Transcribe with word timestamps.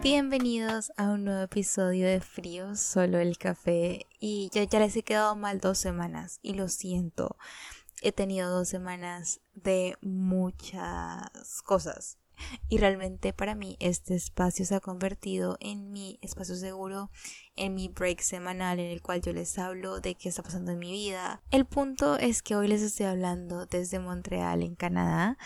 Bienvenidos 0.00 0.92
a 0.96 1.10
un 1.10 1.24
nuevo 1.24 1.42
episodio 1.42 2.06
de 2.06 2.20
Frío, 2.20 2.76
solo 2.76 3.18
el 3.18 3.36
café. 3.36 4.06
Y 4.20 4.48
ya, 4.52 4.62
ya 4.62 4.78
les 4.78 4.96
he 4.96 5.02
quedado 5.02 5.34
mal 5.34 5.58
dos 5.58 5.78
semanas 5.78 6.38
y 6.40 6.54
lo 6.54 6.68
siento. 6.68 7.36
He 8.00 8.12
tenido 8.12 8.50
dos 8.50 8.68
semanas 8.68 9.40
de 9.54 9.96
muchas 10.02 11.62
cosas. 11.64 12.18
Y 12.68 12.78
realmente 12.78 13.32
para 13.32 13.54
mí 13.54 13.76
este 13.80 14.14
espacio 14.14 14.64
se 14.64 14.76
ha 14.76 14.80
convertido 14.80 15.56
en 15.60 15.90
mi 15.90 16.18
espacio 16.22 16.54
seguro, 16.54 17.10
en 17.56 17.74
mi 17.74 17.88
break 17.88 18.20
semanal 18.20 18.78
en 18.78 18.90
el 18.90 19.02
cual 19.02 19.20
yo 19.20 19.32
les 19.32 19.58
hablo 19.58 20.00
de 20.00 20.14
qué 20.14 20.28
está 20.28 20.42
pasando 20.42 20.72
en 20.72 20.78
mi 20.78 20.92
vida. 20.92 21.42
El 21.50 21.64
punto 21.64 22.16
es 22.16 22.42
que 22.42 22.56
hoy 22.56 22.68
les 22.68 22.82
estoy 22.82 23.06
hablando 23.06 23.66
desde 23.66 23.98
Montreal, 23.98 24.62
en 24.62 24.76
Canadá. 24.76 25.38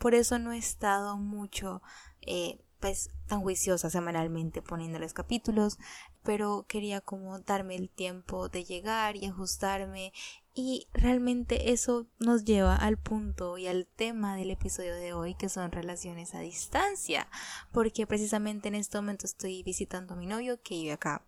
Por 0.00 0.14
eso 0.14 0.38
no 0.38 0.52
he 0.52 0.56
estado 0.56 1.18
mucho 1.18 1.82
eh, 2.22 2.58
pues 2.80 3.10
tan 3.26 3.42
juiciosa 3.42 3.90
semanalmente 3.90 4.62
poniéndoles 4.62 5.12
capítulos, 5.12 5.78
pero 6.22 6.64
quería 6.66 7.02
como 7.02 7.38
darme 7.40 7.76
el 7.76 7.90
tiempo 7.90 8.48
de 8.48 8.64
llegar 8.64 9.16
y 9.16 9.26
ajustarme 9.26 10.14
y 10.54 10.88
realmente 10.94 11.72
eso 11.72 12.06
nos 12.18 12.46
lleva 12.46 12.76
al 12.76 12.96
punto 12.96 13.58
y 13.58 13.66
al 13.66 13.86
tema 13.86 14.36
del 14.36 14.50
episodio 14.50 14.94
de 14.94 15.12
hoy 15.12 15.34
que 15.34 15.50
son 15.50 15.70
relaciones 15.70 16.34
a 16.34 16.40
distancia, 16.40 17.28
porque 17.70 18.06
precisamente 18.06 18.68
en 18.68 18.76
este 18.76 18.96
momento 18.96 19.26
estoy 19.26 19.62
visitando 19.62 20.14
a 20.14 20.16
mi 20.16 20.24
novio 20.24 20.62
que 20.62 20.76
vive 20.76 20.92
acá 20.92 21.22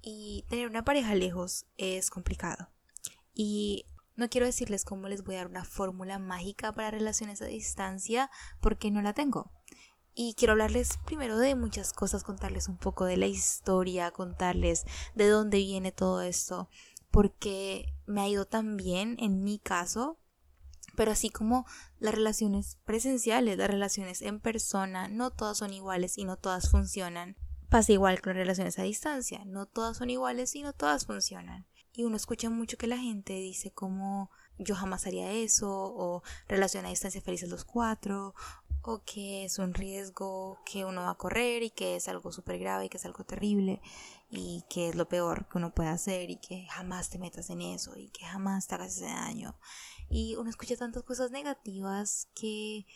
y 0.00 0.46
tener 0.48 0.70
una 0.70 0.86
pareja 0.86 1.14
lejos 1.14 1.66
es 1.76 2.08
complicado. 2.08 2.70
Y 3.34 3.84
no 4.16 4.28
quiero 4.28 4.46
decirles 4.46 4.84
cómo 4.84 5.08
les 5.08 5.22
voy 5.22 5.34
a 5.34 5.38
dar 5.38 5.48
una 5.48 5.64
fórmula 5.64 6.18
mágica 6.18 6.72
para 6.72 6.90
relaciones 6.90 7.42
a 7.42 7.46
distancia 7.46 8.30
porque 8.60 8.90
no 8.90 9.02
la 9.02 9.12
tengo. 9.12 9.52
Y 10.14 10.34
quiero 10.34 10.52
hablarles 10.52 10.98
primero 11.04 11.36
de 11.36 11.54
muchas 11.54 11.92
cosas, 11.92 12.24
contarles 12.24 12.68
un 12.68 12.78
poco 12.78 13.04
de 13.04 13.18
la 13.18 13.26
historia, 13.26 14.10
contarles 14.10 14.84
de 15.14 15.28
dónde 15.28 15.58
viene 15.58 15.92
todo 15.92 16.22
esto, 16.22 16.70
porque 17.10 17.92
me 18.06 18.22
ha 18.22 18.28
ido 18.28 18.46
tan 18.46 18.78
bien 18.78 19.16
en 19.20 19.42
mi 19.42 19.58
caso, 19.58 20.18
pero 20.96 21.12
así 21.12 21.28
como 21.28 21.66
las 21.98 22.14
relaciones 22.14 22.78
presenciales, 22.86 23.58
las 23.58 23.68
relaciones 23.68 24.22
en 24.22 24.40
persona, 24.40 25.08
no 25.08 25.30
todas 25.30 25.58
son 25.58 25.74
iguales 25.74 26.16
y 26.16 26.24
no 26.24 26.38
todas 26.38 26.70
funcionan. 26.70 27.36
Pasa 27.68 27.92
igual 27.92 28.22
con 28.22 28.30
las 28.32 28.38
relaciones 28.38 28.78
a 28.78 28.84
distancia, 28.84 29.44
no 29.44 29.66
todas 29.66 29.98
son 29.98 30.08
iguales 30.08 30.54
y 30.54 30.62
no 30.62 30.72
todas 30.72 31.04
funcionan. 31.04 31.66
Y 31.96 32.04
uno 32.04 32.16
escucha 32.16 32.50
mucho 32.50 32.76
que 32.76 32.86
la 32.86 32.98
gente 32.98 33.32
dice 33.32 33.70
como 33.70 34.30
yo 34.58 34.74
jamás 34.74 35.06
haría 35.06 35.32
eso, 35.32 35.70
o 35.70 36.22
relación 36.48 36.84
a 36.84 36.90
distancia 36.90 37.20
felices 37.20 37.48
los 37.48 37.64
cuatro, 37.64 38.34
o 38.82 39.02
que 39.04 39.44
es 39.44 39.58
un 39.58 39.74
riesgo 39.74 40.58
que 40.64 40.84
uno 40.84 41.02
va 41.02 41.10
a 41.10 41.16
correr 41.16 41.62
y 41.62 41.70
que 41.70 41.96
es 41.96 42.08
algo 42.08 42.32
súper 42.32 42.58
grave 42.58 42.86
y 42.86 42.88
que 42.88 42.98
es 42.98 43.04
algo 43.04 43.24
terrible 43.24 43.80
y 44.30 44.64
que 44.68 44.90
es 44.90 44.94
lo 44.94 45.08
peor 45.08 45.48
que 45.48 45.58
uno 45.58 45.72
puede 45.74 45.88
hacer 45.88 46.30
y 46.30 46.36
que 46.36 46.66
jamás 46.70 47.10
te 47.10 47.18
metas 47.18 47.50
en 47.50 47.62
eso 47.62 47.96
y 47.96 48.10
que 48.10 48.24
jamás 48.24 48.66
te 48.66 48.74
hagas 48.74 48.96
ese 48.96 49.06
daño. 49.06 49.56
Y 50.08 50.36
uno 50.36 50.50
escucha 50.50 50.76
tantas 50.76 51.02
cosas 51.02 51.30
negativas 51.30 52.28
que, 52.34 52.86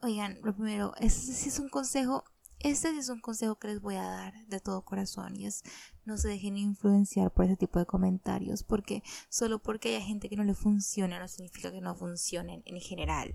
oigan, 0.00 0.38
lo 0.42 0.54
primero, 0.54 0.94
ese 0.98 1.32
sí 1.32 1.48
es 1.48 1.58
un 1.58 1.68
consejo, 1.68 2.24
este 2.60 2.88
es 2.90 3.08
un 3.08 3.20
consejo 3.20 3.58
que 3.58 3.68
les 3.68 3.80
voy 3.80 3.96
a 3.96 4.02
dar 4.02 4.46
de 4.46 4.60
todo 4.60 4.84
corazón 4.84 5.36
y 5.36 5.46
es 5.46 5.62
no 6.04 6.16
se 6.18 6.28
dejen 6.28 6.56
influenciar 6.56 7.32
por 7.32 7.44
ese 7.44 7.56
tipo 7.56 7.78
de 7.78 7.86
comentarios 7.86 8.62
porque 8.62 9.02
solo 9.28 9.60
porque 9.60 9.96
haya 9.96 10.04
gente 10.04 10.28
que 10.28 10.36
no 10.36 10.44
le 10.44 10.54
funciona 10.54 11.18
no 11.18 11.28
significa 11.28 11.70
que 11.70 11.80
no 11.80 11.94
funcionen 11.94 12.62
en 12.66 12.80
general 12.80 13.32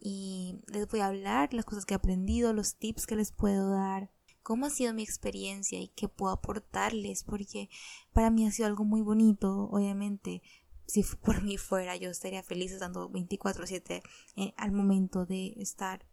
y 0.00 0.60
les 0.68 0.86
voy 0.88 1.00
a 1.00 1.06
hablar 1.06 1.52
las 1.52 1.64
cosas 1.64 1.84
que 1.84 1.94
he 1.94 1.96
aprendido, 1.96 2.52
los 2.52 2.76
tips 2.76 3.06
que 3.06 3.16
les 3.16 3.32
puedo 3.32 3.70
dar, 3.70 4.10
cómo 4.42 4.66
ha 4.66 4.70
sido 4.70 4.94
mi 4.94 5.02
experiencia 5.02 5.80
y 5.80 5.88
qué 5.88 6.08
puedo 6.08 6.32
aportarles, 6.32 7.24
porque 7.24 7.68
para 8.12 8.30
mí 8.30 8.46
ha 8.46 8.52
sido 8.52 8.68
algo 8.68 8.84
muy 8.84 9.02
bonito, 9.02 9.68
obviamente. 9.70 10.42
Si 10.86 11.02
por 11.22 11.42
mí 11.42 11.58
fuera, 11.58 11.96
yo 11.96 12.10
estaría 12.10 12.42
feliz 12.42 12.72
estando 12.72 13.10
24/7 13.10 14.02
eh, 14.36 14.54
al 14.56 14.72
momento 14.72 15.26
de 15.26 15.54
estar. 15.56 16.06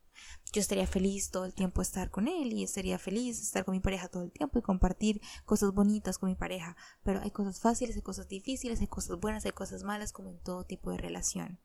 Yo 0.53 0.61
estaría 0.61 0.87
feliz 0.87 1.31
todo 1.31 1.45
el 1.45 1.53
tiempo 1.53 1.81
estar 1.81 2.11
con 2.11 2.27
él 2.27 2.53
y 2.53 2.63
estaría 2.63 2.97
feliz 2.97 3.41
estar 3.41 3.65
con 3.65 3.73
mi 3.73 3.79
pareja 3.79 4.07
todo 4.07 4.23
el 4.23 4.31
tiempo 4.31 4.59
y 4.59 4.61
compartir 4.61 5.21
cosas 5.45 5.73
bonitas 5.73 6.17
con 6.17 6.29
mi 6.29 6.35
pareja. 6.35 6.75
Pero 7.03 7.21
hay 7.21 7.31
cosas 7.31 7.59
fáciles, 7.59 7.95
hay 7.95 8.01
cosas 8.01 8.27
difíciles, 8.27 8.81
hay 8.81 8.87
cosas 8.87 9.19
buenas, 9.19 9.45
hay 9.45 9.51
cosas 9.51 9.83
malas, 9.83 10.11
como 10.11 10.29
en 10.29 10.39
todo 10.39 10.63
tipo 10.63 10.91
de 10.91 10.97
relación 10.97 11.59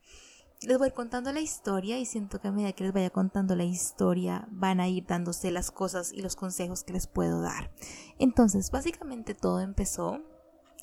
les 0.63 0.79
voy 0.79 0.91
contando 0.91 1.33
la 1.33 1.41
historia 1.41 1.99
y 1.99 2.05
siento 2.05 2.41
que 2.41 2.49
a 2.49 2.53
medida 2.53 2.73
que 2.73 2.85
les 2.85 2.93
vaya 2.93 3.11
contando 3.11 3.57
la 3.57 3.65
historia 3.65 4.47
van 4.51 4.81
a 4.81 4.89
ir 4.89 5.07
dándose 5.07 5.51
las 5.51 5.71
cosas 5.71 6.13
y 6.13 6.21
los 6.21 6.37
consejos 6.37 6.85
que 6.85 6.93
les 6.93 7.07
puedo 7.07 7.41
dar. 7.41 7.71
Entonces, 8.19 8.71
básicamente 8.71 9.35
todo 9.35 9.61
empezó 9.61 10.21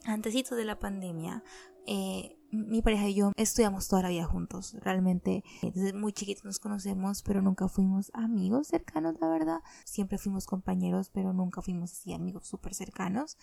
antesito 0.06 0.56
de 0.56 0.66
la 0.66 0.80
pandemia. 0.80 1.44
Eh, 1.86 2.37
mi 2.52 2.82
pareja 2.82 3.08
y 3.08 3.16
yo 3.16 3.32
estudiamos 3.36 3.88
toda 3.88 4.04
la 4.04 4.10
vida 4.10 4.26
juntos. 4.26 4.76
Realmente 4.82 5.44
eh, 5.62 5.72
desde 5.74 5.94
muy 5.94 6.14
chiquitos 6.14 6.46
nos 6.46 6.60
conocemos, 6.60 7.24
pero 7.24 7.42
nunca 7.42 7.68
fuimos 7.68 8.12
amigos 8.14 8.68
cercanos, 8.68 9.16
la 9.20 9.30
verdad. 9.30 9.60
Siempre 9.86 10.18
fuimos 10.18 10.46
compañeros, 10.46 11.10
pero 11.10 11.34
nunca 11.34 11.62
fuimos 11.62 11.92
así 11.92 12.14
amigos 12.14 12.48
súper 12.48 12.74
cercanos. 12.74 13.38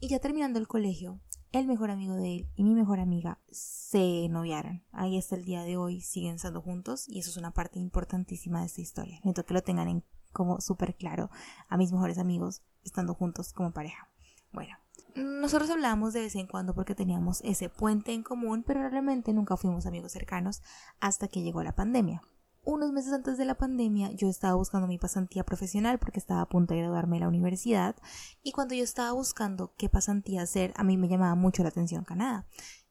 Y 0.00 0.08
ya 0.08 0.18
terminando 0.18 0.58
el 0.58 0.68
colegio, 0.68 1.20
el 1.52 1.66
mejor 1.66 1.90
amigo 1.90 2.14
de 2.14 2.36
él 2.36 2.48
y 2.56 2.64
mi 2.64 2.74
mejor 2.74 3.00
amiga 3.00 3.38
se 3.50 4.28
noviaron. 4.28 4.84
Ahí 4.92 5.16
hasta 5.16 5.36
el 5.36 5.44
día 5.44 5.62
de 5.62 5.76
hoy 5.76 6.00
siguen 6.00 6.34
estando 6.34 6.60
juntos 6.60 7.08
y 7.08 7.20
eso 7.20 7.30
es 7.30 7.36
una 7.36 7.52
parte 7.52 7.78
importantísima 7.78 8.60
de 8.60 8.66
esta 8.66 8.80
historia. 8.80 9.16
Necesito 9.24 9.46
que 9.46 9.54
lo 9.54 9.62
tengan 9.62 9.88
en 9.88 10.04
como 10.32 10.60
súper 10.60 10.96
claro 10.96 11.30
a 11.68 11.78
mis 11.78 11.92
mejores 11.92 12.18
amigos 12.18 12.62
estando 12.84 13.14
juntos 13.14 13.52
como 13.52 13.72
pareja. 13.72 14.10
Bueno, 14.52 14.76
nosotros 15.16 15.70
hablábamos 15.70 16.12
de 16.12 16.20
vez 16.20 16.36
en 16.36 16.46
cuando 16.46 16.74
porque 16.74 16.94
teníamos 16.94 17.40
ese 17.42 17.68
puente 17.68 18.12
en 18.12 18.22
común, 18.22 18.64
pero 18.66 18.88
realmente 18.88 19.32
nunca 19.32 19.56
fuimos 19.56 19.86
amigos 19.86 20.12
cercanos 20.12 20.62
hasta 21.00 21.28
que 21.28 21.42
llegó 21.42 21.62
la 21.62 21.74
pandemia 21.74 22.22
unos 22.66 22.90
meses 22.90 23.12
antes 23.12 23.38
de 23.38 23.44
la 23.44 23.54
pandemia 23.54 24.10
yo 24.10 24.28
estaba 24.28 24.54
buscando 24.54 24.88
mi 24.88 24.98
pasantía 24.98 25.44
profesional 25.44 25.98
porque 26.00 26.18
estaba 26.18 26.40
a 26.40 26.48
punto 26.48 26.74
de 26.74 26.80
graduarme 26.80 27.16
de 27.16 27.20
la 27.20 27.28
universidad 27.28 27.94
y 28.42 28.50
cuando 28.50 28.74
yo 28.74 28.82
estaba 28.82 29.12
buscando 29.12 29.72
qué 29.78 29.88
pasantía 29.88 30.42
hacer 30.42 30.74
a 30.76 30.82
mí 30.82 30.96
me 30.96 31.08
llamaba 31.08 31.36
mucho 31.36 31.62
la 31.62 31.70
atención 31.70 32.04
Canadá. 32.04 32.46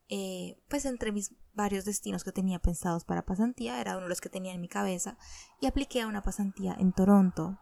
Eh, 0.08 0.62
pues 0.70 0.86
entre 0.86 1.12
mis 1.12 1.36
varios 1.54 1.84
destinos 1.84 2.24
que 2.24 2.32
tenía 2.32 2.60
pensados 2.60 3.04
para 3.04 3.26
pasantía 3.26 3.82
era 3.82 3.98
uno 3.98 4.04
de 4.04 4.10
los 4.10 4.22
que 4.22 4.30
tenía 4.30 4.54
en 4.54 4.62
mi 4.62 4.70
cabeza 4.70 5.18
y 5.60 5.66
apliqué 5.66 6.02
a 6.02 6.08
una 6.08 6.24
pasantía 6.24 6.74
en 6.80 6.94
Toronto 6.94 7.60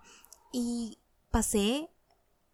y 0.52 1.00
pasé 1.32 1.90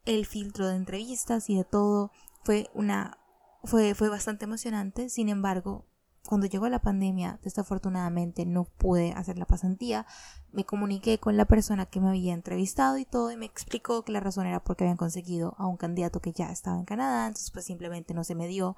el 0.09 0.25
filtro 0.25 0.67
de 0.67 0.75
entrevistas 0.75 1.49
y 1.49 1.55
de 1.55 1.63
todo 1.63 2.11
fue 2.43 2.69
una 2.73 3.17
fue, 3.63 3.93
fue 3.93 4.09
bastante 4.09 4.45
emocionante 4.45 5.09
sin 5.09 5.29
embargo 5.29 5.85
cuando 6.27 6.47
llegó 6.47 6.69
la 6.69 6.81
pandemia, 6.81 7.39
desafortunadamente 7.43 8.45
no 8.45 8.65
pude 8.65 9.13
hacer 9.13 9.39
la 9.39 9.45
pasantía. 9.45 10.05
Me 10.51 10.63
comuniqué 10.63 11.17
con 11.17 11.37
la 11.37 11.45
persona 11.45 11.87
que 11.87 11.99
me 11.99 12.09
había 12.09 12.33
entrevistado 12.33 12.97
y 12.97 13.05
todo 13.05 13.31
y 13.31 13.37
me 13.37 13.45
explicó 13.45 14.03
que 14.03 14.11
la 14.11 14.19
razón 14.19 14.45
era 14.45 14.63
porque 14.63 14.83
habían 14.83 14.97
conseguido 14.97 15.55
a 15.57 15.65
un 15.65 15.77
candidato 15.77 16.19
que 16.19 16.33
ya 16.33 16.51
estaba 16.51 16.77
en 16.77 16.85
Canadá, 16.85 17.25
entonces 17.25 17.49
pues 17.51 17.65
simplemente 17.65 18.13
no 18.13 18.23
se 18.23 18.35
me 18.35 18.47
dio. 18.47 18.75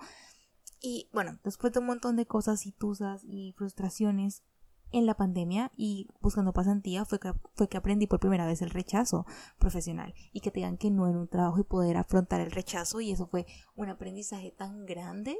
Y 0.79 1.09
bueno, 1.11 1.39
después 1.43 1.73
de 1.73 1.79
un 1.79 1.87
montón 1.87 2.15
de 2.15 2.25
cosas 2.25 2.65
y 2.65 2.71
tusas 2.71 3.23
y 3.25 3.53
frustraciones 3.57 4.43
en 4.91 5.05
la 5.05 5.15
pandemia 5.15 5.71
y 5.75 6.07
buscando 6.21 6.53
pasantía 6.53 7.05
fue 7.05 7.19
que, 7.19 7.33
fue 7.55 7.69
que 7.69 7.77
aprendí 7.77 8.07
por 8.07 8.19
primera 8.19 8.45
vez 8.45 8.61
el 8.61 8.69
rechazo 8.69 9.25
profesional 9.57 10.13
y 10.33 10.41
que 10.41 10.51
te 10.51 10.59
digan 10.59 10.77
que 10.77 10.91
no 10.91 11.07
en 11.07 11.15
un 11.15 11.27
trabajo 11.27 11.59
y 11.59 11.63
poder 11.63 11.97
afrontar 11.97 12.41
el 12.41 12.51
rechazo 12.51 13.01
y 13.01 13.11
eso 13.11 13.27
fue 13.27 13.45
un 13.75 13.89
aprendizaje 13.89 14.51
tan 14.51 14.85
grande 14.85 15.37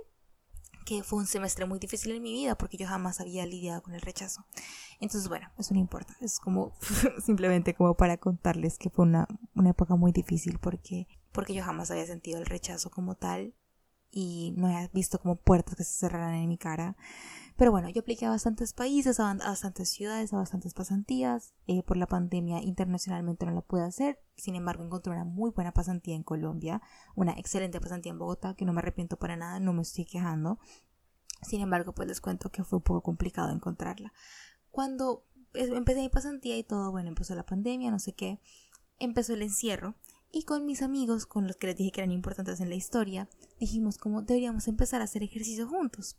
que 0.86 1.04
fue 1.04 1.20
un 1.20 1.28
semestre 1.28 1.66
muy 1.66 1.80
difícil 1.80 2.16
en 2.16 2.24
mi 2.24 2.34
vida 2.34 2.58
porque 2.58 2.78
yo 2.78 2.88
jamás 2.88 3.22
había 3.22 3.46
lidiado 3.46 3.84
con 3.84 3.94
el 3.94 4.02
rechazo. 4.02 4.46
Entonces, 5.00 5.30
bueno, 5.30 5.50
eso 5.58 5.74
no 5.74 5.80
importa. 5.80 6.16
Es 6.22 6.40
como 6.40 6.74
simplemente 7.24 7.74
como 7.74 7.96
para 7.96 8.18
contarles 8.18 8.78
que 8.78 8.90
fue 8.90 9.06
una, 9.06 9.28
una 9.56 9.70
época 9.72 9.96
muy 9.96 10.12
difícil 10.12 10.60
porque, 10.60 11.08
porque 11.32 11.54
yo 11.54 11.64
jamás 11.64 11.92
había 11.92 12.06
sentido 12.06 12.40
el 12.40 12.46
rechazo 12.46 12.90
como 12.90 13.16
tal 13.16 13.54
y 14.12 14.54
no 14.58 14.68
había 14.68 14.88
visto 14.94 15.20
como 15.20 15.38
puertas 15.38 15.76
que 15.76 15.84
se 15.84 16.00
cerraran 16.00 16.36
en 16.36 16.50
mi 16.50 16.58
cara. 16.58 16.98
Pero 17.62 17.70
bueno, 17.70 17.90
yo 17.90 18.02
apliqué 18.02 18.26
a 18.26 18.32
bastantes 18.32 18.74
países, 18.74 19.20
a, 19.20 19.36
bastantes 19.36 19.88
ciudades, 19.88 20.34
a 20.34 20.38
bastantes 20.38 20.74
pasantías. 20.74 21.54
Eh, 21.68 21.84
por 21.84 21.96
la 21.96 22.08
pandemia 22.08 22.60
internacionalmente 22.64 23.46
no 23.46 23.52
la 23.52 23.62
pude 23.62 23.84
hacer. 23.84 24.20
Sin 24.36 24.56
embargo, 24.56 24.84
encontré 24.84 25.14
una 25.14 25.26
muy 25.26 25.52
buena 25.52 25.72
pasantía 25.72 26.16
en 26.16 26.24
Colombia, 26.24 26.82
una 27.14 27.34
excelente 27.34 27.80
pasantía 27.80 28.14
en 28.14 28.18
Bogotá, 28.18 28.56
que 28.56 28.66
no 28.66 28.74
me 28.74 28.80
arrepiento 28.80 29.18
para 29.18 29.36
nada, 29.36 29.60
no 29.60 29.74
me 29.74 29.84
estoy 29.84 30.06
quejando. 30.06 30.58
Sin 31.44 31.62
embargo, 31.62 31.94
pues 31.94 32.08
les 32.08 32.20
cuento 32.20 32.50
que 32.50 32.64
fue 32.64 32.78
un 32.78 32.84
poco 32.84 33.04
complicado 33.04 33.52
encontrarla. 33.52 34.12
Cuando 34.72 35.28
empecé 35.54 36.02
mi 36.02 36.10
pasantía 36.10 36.58
y 36.58 36.64
todo, 36.64 36.90
bueno, 36.90 37.10
empezó 37.10 37.36
la 37.36 37.46
pandemia, 37.46 37.92
no 37.92 38.00
sé 38.00 38.14
qué, 38.14 38.40
empezó 38.98 39.36
el 39.36 39.44
encierro 39.44 39.94
y 40.32 40.46
con 40.46 40.66
mis 40.66 40.82
amigos, 40.82 41.28
con 41.28 41.46
los 41.46 41.58
que 41.58 41.68
les 41.68 41.76
dije 41.76 41.92
que 41.92 42.02
eran 42.02 42.12
importantes 42.12 42.60
en 42.60 42.70
la 42.70 42.76
historia, 42.76 43.30
dijimos 43.60 44.00
como 44.00 44.24
deberíamos 44.24 44.68
empezar 44.68 45.02
a 45.02 45.04
hacer 45.04 45.22
ejercicio 45.22 45.68
juntos. 45.68 46.18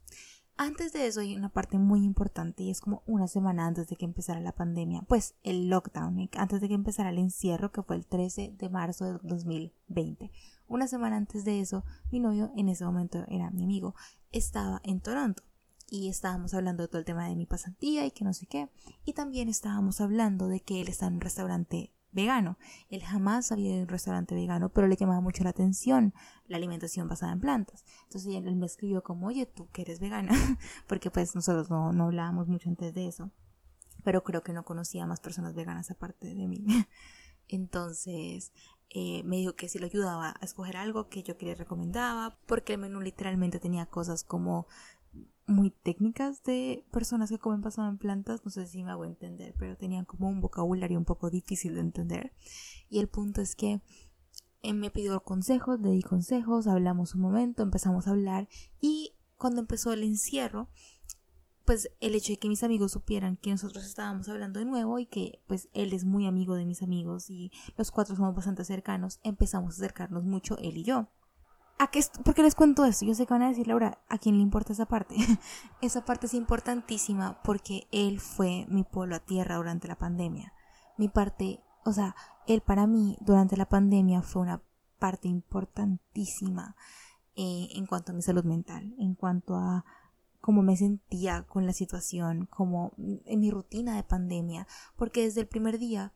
Antes 0.56 0.93
de 0.93 1.06
eso 1.06 1.20
hay 1.20 1.34
una 1.34 1.49
parte 1.49 1.78
muy 1.78 2.04
importante 2.04 2.62
y 2.62 2.70
es 2.70 2.81
como 2.81 3.02
una 3.06 3.26
semana 3.26 3.66
antes 3.66 3.88
de 3.88 3.96
que 3.96 4.04
empezara 4.04 4.40
la 4.40 4.52
pandemia, 4.52 5.02
pues 5.08 5.34
el 5.43 5.69
lockdown, 5.69 6.28
antes 6.37 6.60
de 6.60 6.69
que 6.69 6.75
empezara 6.75 7.10
el 7.10 7.19
encierro 7.19 7.72
que 7.72 7.82
fue 7.82 7.96
el 7.96 8.06
13 8.06 8.54
de 8.56 8.69
marzo 8.69 9.06
de 9.06 9.19
2020. 9.22 10.31
Una 10.69 10.87
semana 10.87 11.16
antes 11.16 11.44
de 11.44 11.60
eso, 11.60 11.84
mi 12.10 12.20
novio, 12.20 12.52
en 12.56 12.69
ese 12.69 12.84
momento 12.84 13.25
era 13.28 13.50
mi 13.50 13.64
amigo, 13.64 13.94
estaba 14.31 14.81
en 14.84 15.00
Toronto 15.00 15.43
y 15.88 16.08
estábamos 16.08 16.54
hablando 16.54 16.82
de 16.82 16.88
todo 16.88 17.00
el 17.00 17.04
tema 17.04 17.28
de 17.28 17.37
mi 17.37 17.44
pasantía 17.44 18.06
y 18.06 18.10
que 18.10 18.25
no 18.25 18.32
sé 18.32 18.46
qué. 18.46 18.70
Y 19.04 19.12
también 19.12 19.49
estábamos 19.49 20.00
hablando 20.00 20.49
de 20.49 20.60
que 20.60 20.81
él 20.81 20.88
está 20.88 21.06
en 21.06 21.14
un 21.14 21.20
restaurante 21.20 21.93
vegano. 22.12 22.59
Él 22.91 23.03
jamás 23.03 23.50
había 23.53 23.70
ido 23.70 23.81
a 23.81 23.82
un 23.82 23.88
restaurante 23.88 24.35
vegano, 24.35 24.69
pero 24.69 24.87
le 24.87 24.97
llamaba 24.97 25.20
mucho 25.20 25.44
la 25.44 25.50
atención 25.50 26.14
la 26.47 26.56
alimentación 26.56 27.09
basada 27.09 27.32
en 27.32 27.41
plantas. 27.41 27.85
Entonces 28.05 28.35
él 28.35 28.56
me 28.56 28.67
escribió 28.67 29.03
como, 29.03 29.26
oye, 29.26 29.47
tú 29.47 29.69
que 29.73 29.82
eres 29.82 30.00
vegana, 30.00 30.32
porque 30.87 31.11
pues 31.11 31.35
nosotros 31.35 31.70
no, 31.70 31.93
no 31.93 32.05
hablábamos 32.05 32.49
mucho 32.49 32.69
antes 32.69 32.94
de 32.94 33.09
eso, 33.09 33.31
pero 34.05 34.23
creo 34.23 34.43
que 34.43 34.53
no 34.53 34.64
conocía 34.64 35.06
más 35.06 35.20
personas 35.20 35.55
veganas 35.55 35.91
aparte 35.91 36.35
de 36.35 36.47
mí. 36.47 36.64
Entonces 37.49 38.53
eh, 38.91 39.23
me 39.25 39.37
dijo 39.37 39.55
que 39.55 39.69
si 39.69 39.79
lo 39.79 39.87
ayudaba 39.87 40.35
a 40.38 40.44
escoger 40.44 40.76
algo 40.76 41.09
que 41.09 41.23
yo 41.23 41.38
quería 41.38 41.55
recomendaba, 41.55 42.38
porque 42.47 42.75
el 42.75 42.79
menú 42.79 43.00
literalmente 43.00 43.59
tenía 43.59 43.87
cosas 43.87 44.23
como 44.23 44.67
muy 45.47 45.71
técnicas 45.71 46.43
de 46.44 46.85
personas 46.93 47.31
que 47.31 47.39
comen 47.39 47.61
basado 47.61 47.89
en 47.89 47.99
plantas, 47.99 48.44
no 48.44 48.50
sé 48.50 48.67
si 48.67 48.83
me 48.83 48.91
hago 48.91 49.05
entender, 49.05 49.55
pero 49.59 49.77
tenían 49.77 50.05
como 50.05 50.29
un 50.29 50.41
vocabulario 50.41 50.99
un 50.99 51.05
poco 51.05 51.31
difícil 51.31 51.75
de 51.75 51.81
entender. 51.81 52.33
Y 52.89 53.00
el 53.00 53.09
punto 53.09 53.41
es 53.41 53.55
que 53.55 53.81
él 54.62 54.77
me 54.77 54.91
pidió 54.91 55.23
consejos, 55.23 55.81
le 55.81 55.91
di 55.91 56.03
consejos, 56.03 56.67
hablamos 56.67 57.15
un 57.15 57.23
momento, 57.23 57.62
empezamos 57.62 58.06
a 58.06 58.11
hablar 58.11 58.49
y 58.81 59.15
cuando 59.37 59.61
empezó 59.61 59.93
el 59.93 60.05
encierro, 60.05 60.69
pues 61.65 61.91
el 62.00 62.15
hecho 62.15 62.33
de 62.33 62.38
que 62.38 62.49
mis 62.49 62.62
amigos 62.62 62.93
supieran 62.93 63.37
que 63.37 63.50
nosotros 63.50 63.85
estábamos 63.85 64.29
hablando 64.29 64.61
de 64.61 64.67
nuevo 64.67 64.99
y 64.99 65.06
que 65.06 65.41
pues 65.47 65.69
él 65.73 65.93
es 65.93 66.05
muy 66.05 66.27
amigo 66.27 66.55
de 66.55 66.65
mis 66.65 66.83
amigos 66.83 67.31
y 67.31 67.50
los 67.77 67.91
cuatro 67.91 68.15
somos 68.17 68.35
bastante 68.35 68.65
cercanos, 68.65 69.21
empezamos 69.23 69.75
a 69.75 69.77
acercarnos 69.79 70.25
mucho 70.25 70.56
él 70.59 70.79
y 70.79 70.85
yo. 70.85 71.09
¿A 71.79 71.91
qué 71.91 72.01
¿Por 72.25 72.35
qué 72.35 72.43
les 72.43 72.55
cuento 72.55 72.85
esto? 72.85 73.05
Yo 73.05 73.15
sé 73.15 73.27
que 73.27 73.35
van 73.35 73.43
a 73.43 73.49
decir, 73.49 73.67
Laura, 73.67 73.99
¿a 74.09 74.19
quién 74.19 74.37
le 74.37 74.43
importa 74.43 74.73
esa 74.73 74.87
parte? 74.87 75.17
esa 75.81 76.05
parte 76.05 76.27
es 76.27 76.35
importantísima 76.35 77.43
porque 77.43 77.89
él 77.91 78.21
fue 78.21 78.67
mi 78.69 78.85
polo 78.85 79.17
a 79.17 79.21
tierra 79.21 79.57
durante 79.57 79.89
la 79.89 79.97
pandemia. 79.97 80.53
Mi 80.97 81.09
parte, 81.09 81.61
o 81.85 81.93
sea, 81.93 82.15
él 82.47 82.61
para 82.61 82.87
mí 82.87 83.17
durante 83.21 83.57
la 83.57 83.69
pandemia 83.69 84.23
fue 84.23 84.43
una 84.43 84.63
parte 84.99 85.27
importantísima 85.27 86.77
eh, 87.35 87.69
en 87.75 87.87
cuanto 87.87 88.13
a 88.13 88.15
mi 88.15 88.23
salud 88.23 88.45
mental, 88.45 88.95
en 88.99 89.15
cuanto 89.15 89.57
a 89.57 89.85
cómo 90.41 90.63
me 90.63 90.77
sentía 90.77 91.45
con 91.45 91.67
la 91.67 91.73
situación, 91.73 92.47
como 92.47 92.93
en 93.25 93.41
mi 93.41 93.51
rutina 93.51 93.97
de 93.97 94.03
pandemia, 94.03 94.67
porque 94.97 95.23
desde 95.23 95.41
el 95.41 95.49
primer 95.49 95.79
día 95.79 96.13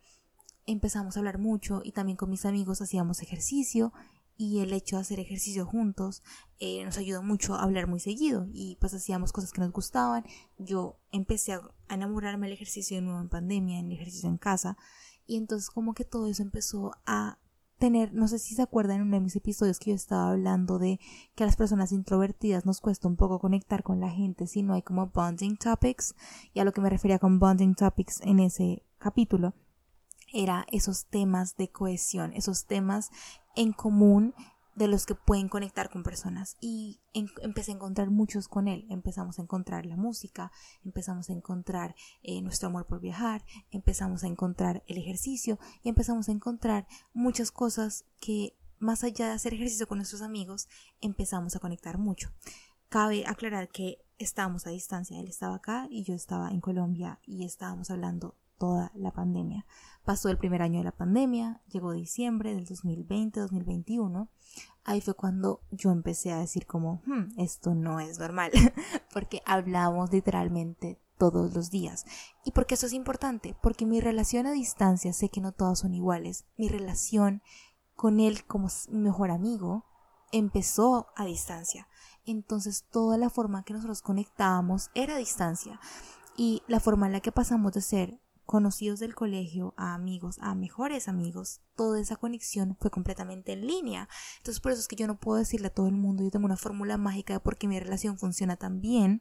empezamos 0.67 1.17
a 1.17 1.21
hablar 1.21 1.39
mucho 1.39 1.81
y 1.85 1.93
también 1.93 2.17
con 2.17 2.29
mis 2.29 2.45
amigos 2.45 2.83
hacíamos 2.83 3.23
ejercicio 3.23 3.93
y 4.37 4.61
el 4.61 4.73
hecho 4.73 4.97
de 4.97 5.03
hacer 5.03 5.19
ejercicio 5.19 5.65
juntos 5.65 6.23
eh, 6.59 6.85
nos 6.85 6.99
ayudó 6.99 7.23
mucho 7.23 7.55
a 7.55 7.63
hablar 7.63 7.87
muy 7.87 8.01
seguido 8.01 8.47
y 8.53 8.77
pues 8.81 8.93
hacíamos 8.95 9.33
cosas 9.33 9.53
que 9.53 9.61
nos 9.61 9.73
gustaban. 9.73 10.25
Yo 10.59 10.99
empecé 11.11 11.55
a, 11.55 11.63
enamorarme 11.89 12.47
del 12.47 12.55
ejercicio 12.55 12.97
de 12.97 13.03
nuevo 13.03 13.21
en 13.21 13.29
pandemia, 13.29 13.79
en 13.79 13.87
el 13.87 13.93
ejercicio 13.93 14.29
en 14.29 14.39
casa 14.39 14.77
y 15.27 15.37
entonces 15.37 15.71
como 15.71 15.95
que 15.95 16.05
todo 16.05 16.27
eso 16.27 16.43
empezó 16.43 16.93
a 17.07 17.39
tener, 17.79 18.13
no 18.15 18.27
sé 18.27 18.39
si 18.39 18.55
se 18.55 18.63
acuerdan 18.63 18.97
en 18.97 19.03
uno 19.03 19.17
de 19.17 19.21
mis 19.21 19.37
episodios 19.37 19.79
que 19.79 19.91
yo 19.91 19.97
estaba 19.97 20.31
hablando 20.31 20.79
de 20.79 20.99
que 21.35 21.45
a 21.45 21.47
las 21.47 21.57
personas 21.57 21.93
introvertidas 21.93 22.65
nos 22.65 22.81
cuesta 22.81 23.07
un 23.07 23.17
poco 23.17 23.39
conectar 23.39 23.83
con 23.83 24.01
la 24.01 24.11
gente 24.11 24.47
si 24.47 24.63
no 24.63 24.75
hay 24.75 24.83
como 24.83 25.09
bonding 25.09 25.57
topics 25.57 26.15
y 26.55 26.61
a 26.61 26.65
lo 26.65 26.73
que 26.73 26.81
me 26.81 26.91
refería 26.91 27.19
con 27.19 27.39
bonding 27.39 27.75
topics 27.75 28.21
en 28.23 28.41
ese 28.41 28.83
capítulo 28.99 29.55
era 30.33 30.67
esos 30.71 31.07
temas 31.07 31.57
de 31.57 31.69
cohesión, 31.69 32.33
esos 32.35 32.67
temas 32.67 33.11
en 33.55 33.73
común 33.73 34.35
de 34.77 34.89
los 34.89 35.07
que 35.07 35.15
pueden 35.15 35.49
conectar 35.49 35.91
con 35.91 36.03
personas 36.03 36.57
y 36.61 37.01
empecé 37.15 37.73
a 37.73 37.75
encontrar 37.75 38.11
muchos 38.11 38.47
con 38.47 38.69
él. 38.69 38.87
Empezamos 38.91 39.39
a 39.39 39.43
encontrar 39.43 39.87
la 39.87 39.97
música, 39.97 40.53
empezamos 40.85 41.31
a 41.31 41.33
encontrar 41.33 41.97
eh, 42.23 42.43
nuestro 42.43 42.69
amor 42.69 42.87
por 42.87 43.01
viajar, 43.01 43.43
empezamos 43.71 44.23
a 44.23 44.27
encontrar 44.27 44.85
el 44.87 44.99
ejercicio 44.99 45.59
y 45.83 45.89
empezamos 45.89 46.29
a 46.29 46.33
encontrar 46.33 46.87
muchas 47.15 47.51
cosas 47.51 48.05
que 48.21 48.55
más 48.79 49.03
allá 49.03 49.29
de 49.29 49.33
hacer 49.33 49.55
ejercicio 49.55 49.89
con 49.89 49.97
nuestros 49.97 50.21
amigos, 50.21 50.69
empezamos 51.01 51.57
a 51.57 51.61
conectar 51.61 51.97
mucho. 51.97 52.31
Cabe 52.91 53.25
aclarar 53.27 53.69
que 53.69 54.05
estábamos 54.19 54.67
a 54.67 54.71
distancia, 54.71 55.19
él 55.19 55.29
estaba 55.29 55.57
acá 55.57 55.89
y 55.91 56.05
yo 56.05 56.15
estaba 56.15 56.51
en 56.51 56.61
Colombia 56.61 57.19
y 57.25 57.47
estábamos 57.47 57.91
hablando 57.91 58.35
toda 58.59 58.93
la 58.95 59.11
pandemia. 59.11 59.67
Pasó 60.05 60.29
el 60.29 60.39
primer 60.39 60.63
año 60.63 60.79
de 60.79 60.85
la 60.85 60.93
pandemia, 60.93 61.61
llegó 61.69 61.93
diciembre 61.93 62.55
del 62.55 62.67
2020-2021. 62.67 64.29
Ahí 64.85 65.01
fue 65.01 65.15
cuando 65.15 65.61
yo 65.71 65.91
empecé 65.91 66.33
a 66.33 66.39
decir 66.39 66.67
como, 66.67 67.03
hmm, 67.07 67.39
esto 67.39 67.75
no 67.75 67.99
es 68.01 68.19
normal, 68.19 68.53
porque 69.13 69.43
hablamos 69.45 70.13
literalmente 70.13 71.01
todos 71.19 71.55
los 71.55 71.71
días. 71.71 72.05
¿Y 72.45 72.53
por 72.53 72.67
qué 72.67 72.75
eso 72.75 72.87
es 72.87 72.93
importante? 72.93 73.57
Porque 73.61 73.87
mi 73.87 74.01
relación 74.01 74.47
a 74.47 74.53
distancia, 74.53 75.13
sé 75.13 75.29
que 75.29 75.41
no 75.41 75.53
todas 75.53 75.81
son 75.81 75.95
iguales, 75.95 76.45
mi 76.57 76.69
relación 76.69 77.43
con 77.95 78.21
él 78.21 78.45
como 78.45 78.69
mejor 78.91 79.31
amigo 79.31 79.87
empezó 80.31 81.09
a 81.17 81.25
distancia. 81.25 81.89
Entonces 82.25 82.85
toda 82.91 83.17
la 83.17 83.31
forma 83.31 83.65
que 83.65 83.73
nosotros 83.73 84.03
conectábamos 84.03 84.91
era 84.95 85.15
a 85.15 85.19
distancia. 85.19 85.81
Y 86.37 86.63
la 86.67 86.81
forma 86.81 87.07
en 87.07 87.13
la 87.13 87.21
que 87.21 87.33
pasamos 87.33 87.73
de 87.73 87.81
ser 87.81 88.21
conocidos 88.47 89.01
del 89.01 89.15
colegio, 89.15 89.75
a 89.77 89.95
amigos, 89.95 90.39
a 90.41 90.55
mejores 90.55 91.09
amigos, 91.09 91.61
toda 91.75 92.01
esa 92.01 92.17
conexión 92.17 92.77
fue 92.81 92.91
completamente 92.91 93.53
en 93.53 93.67
línea. 93.67 94.09
Entonces 94.39 94.61
por 94.61 94.73
eso 94.73 94.81
es 94.81 94.89
que 94.89 94.97
yo 94.97 95.07
no 95.07 95.19
puedo 95.19 95.39
decirle 95.39 95.67
a 95.67 95.75
todo 95.75 95.89
el 95.89 95.97
mundo, 95.97 96.23
yo 96.23 96.31
tengo 96.31 96.47
una 96.47 96.57
fórmula 96.57 96.97
mágica 96.97 97.35
de 97.35 97.41
por 97.41 97.59
qué 97.59 97.69
mi 97.69 97.79
relación 97.79 98.19
funciona 98.19 98.57
tan 98.57 98.81
bien, 98.81 99.21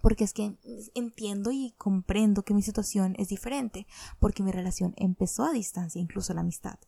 porque 0.00 0.24
es 0.24 0.32
que 0.32 0.56
entiendo 0.94 1.50
y 1.52 1.74
comprendo 1.76 2.44
que 2.44 2.54
mi 2.54 2.62
situación 2.62 3.14
es 3.18 3.28
diferente, 3.28 3.86
porque 4.20 4.42
mi 4.42 4.52
relación 4.52 4.94
empezó 4.96 5.44
a 5.44 5.52
distancia, 5.52 6.00
incluso 6.00 6.32
la 6.32 6.40
amistad. 6.40 6.78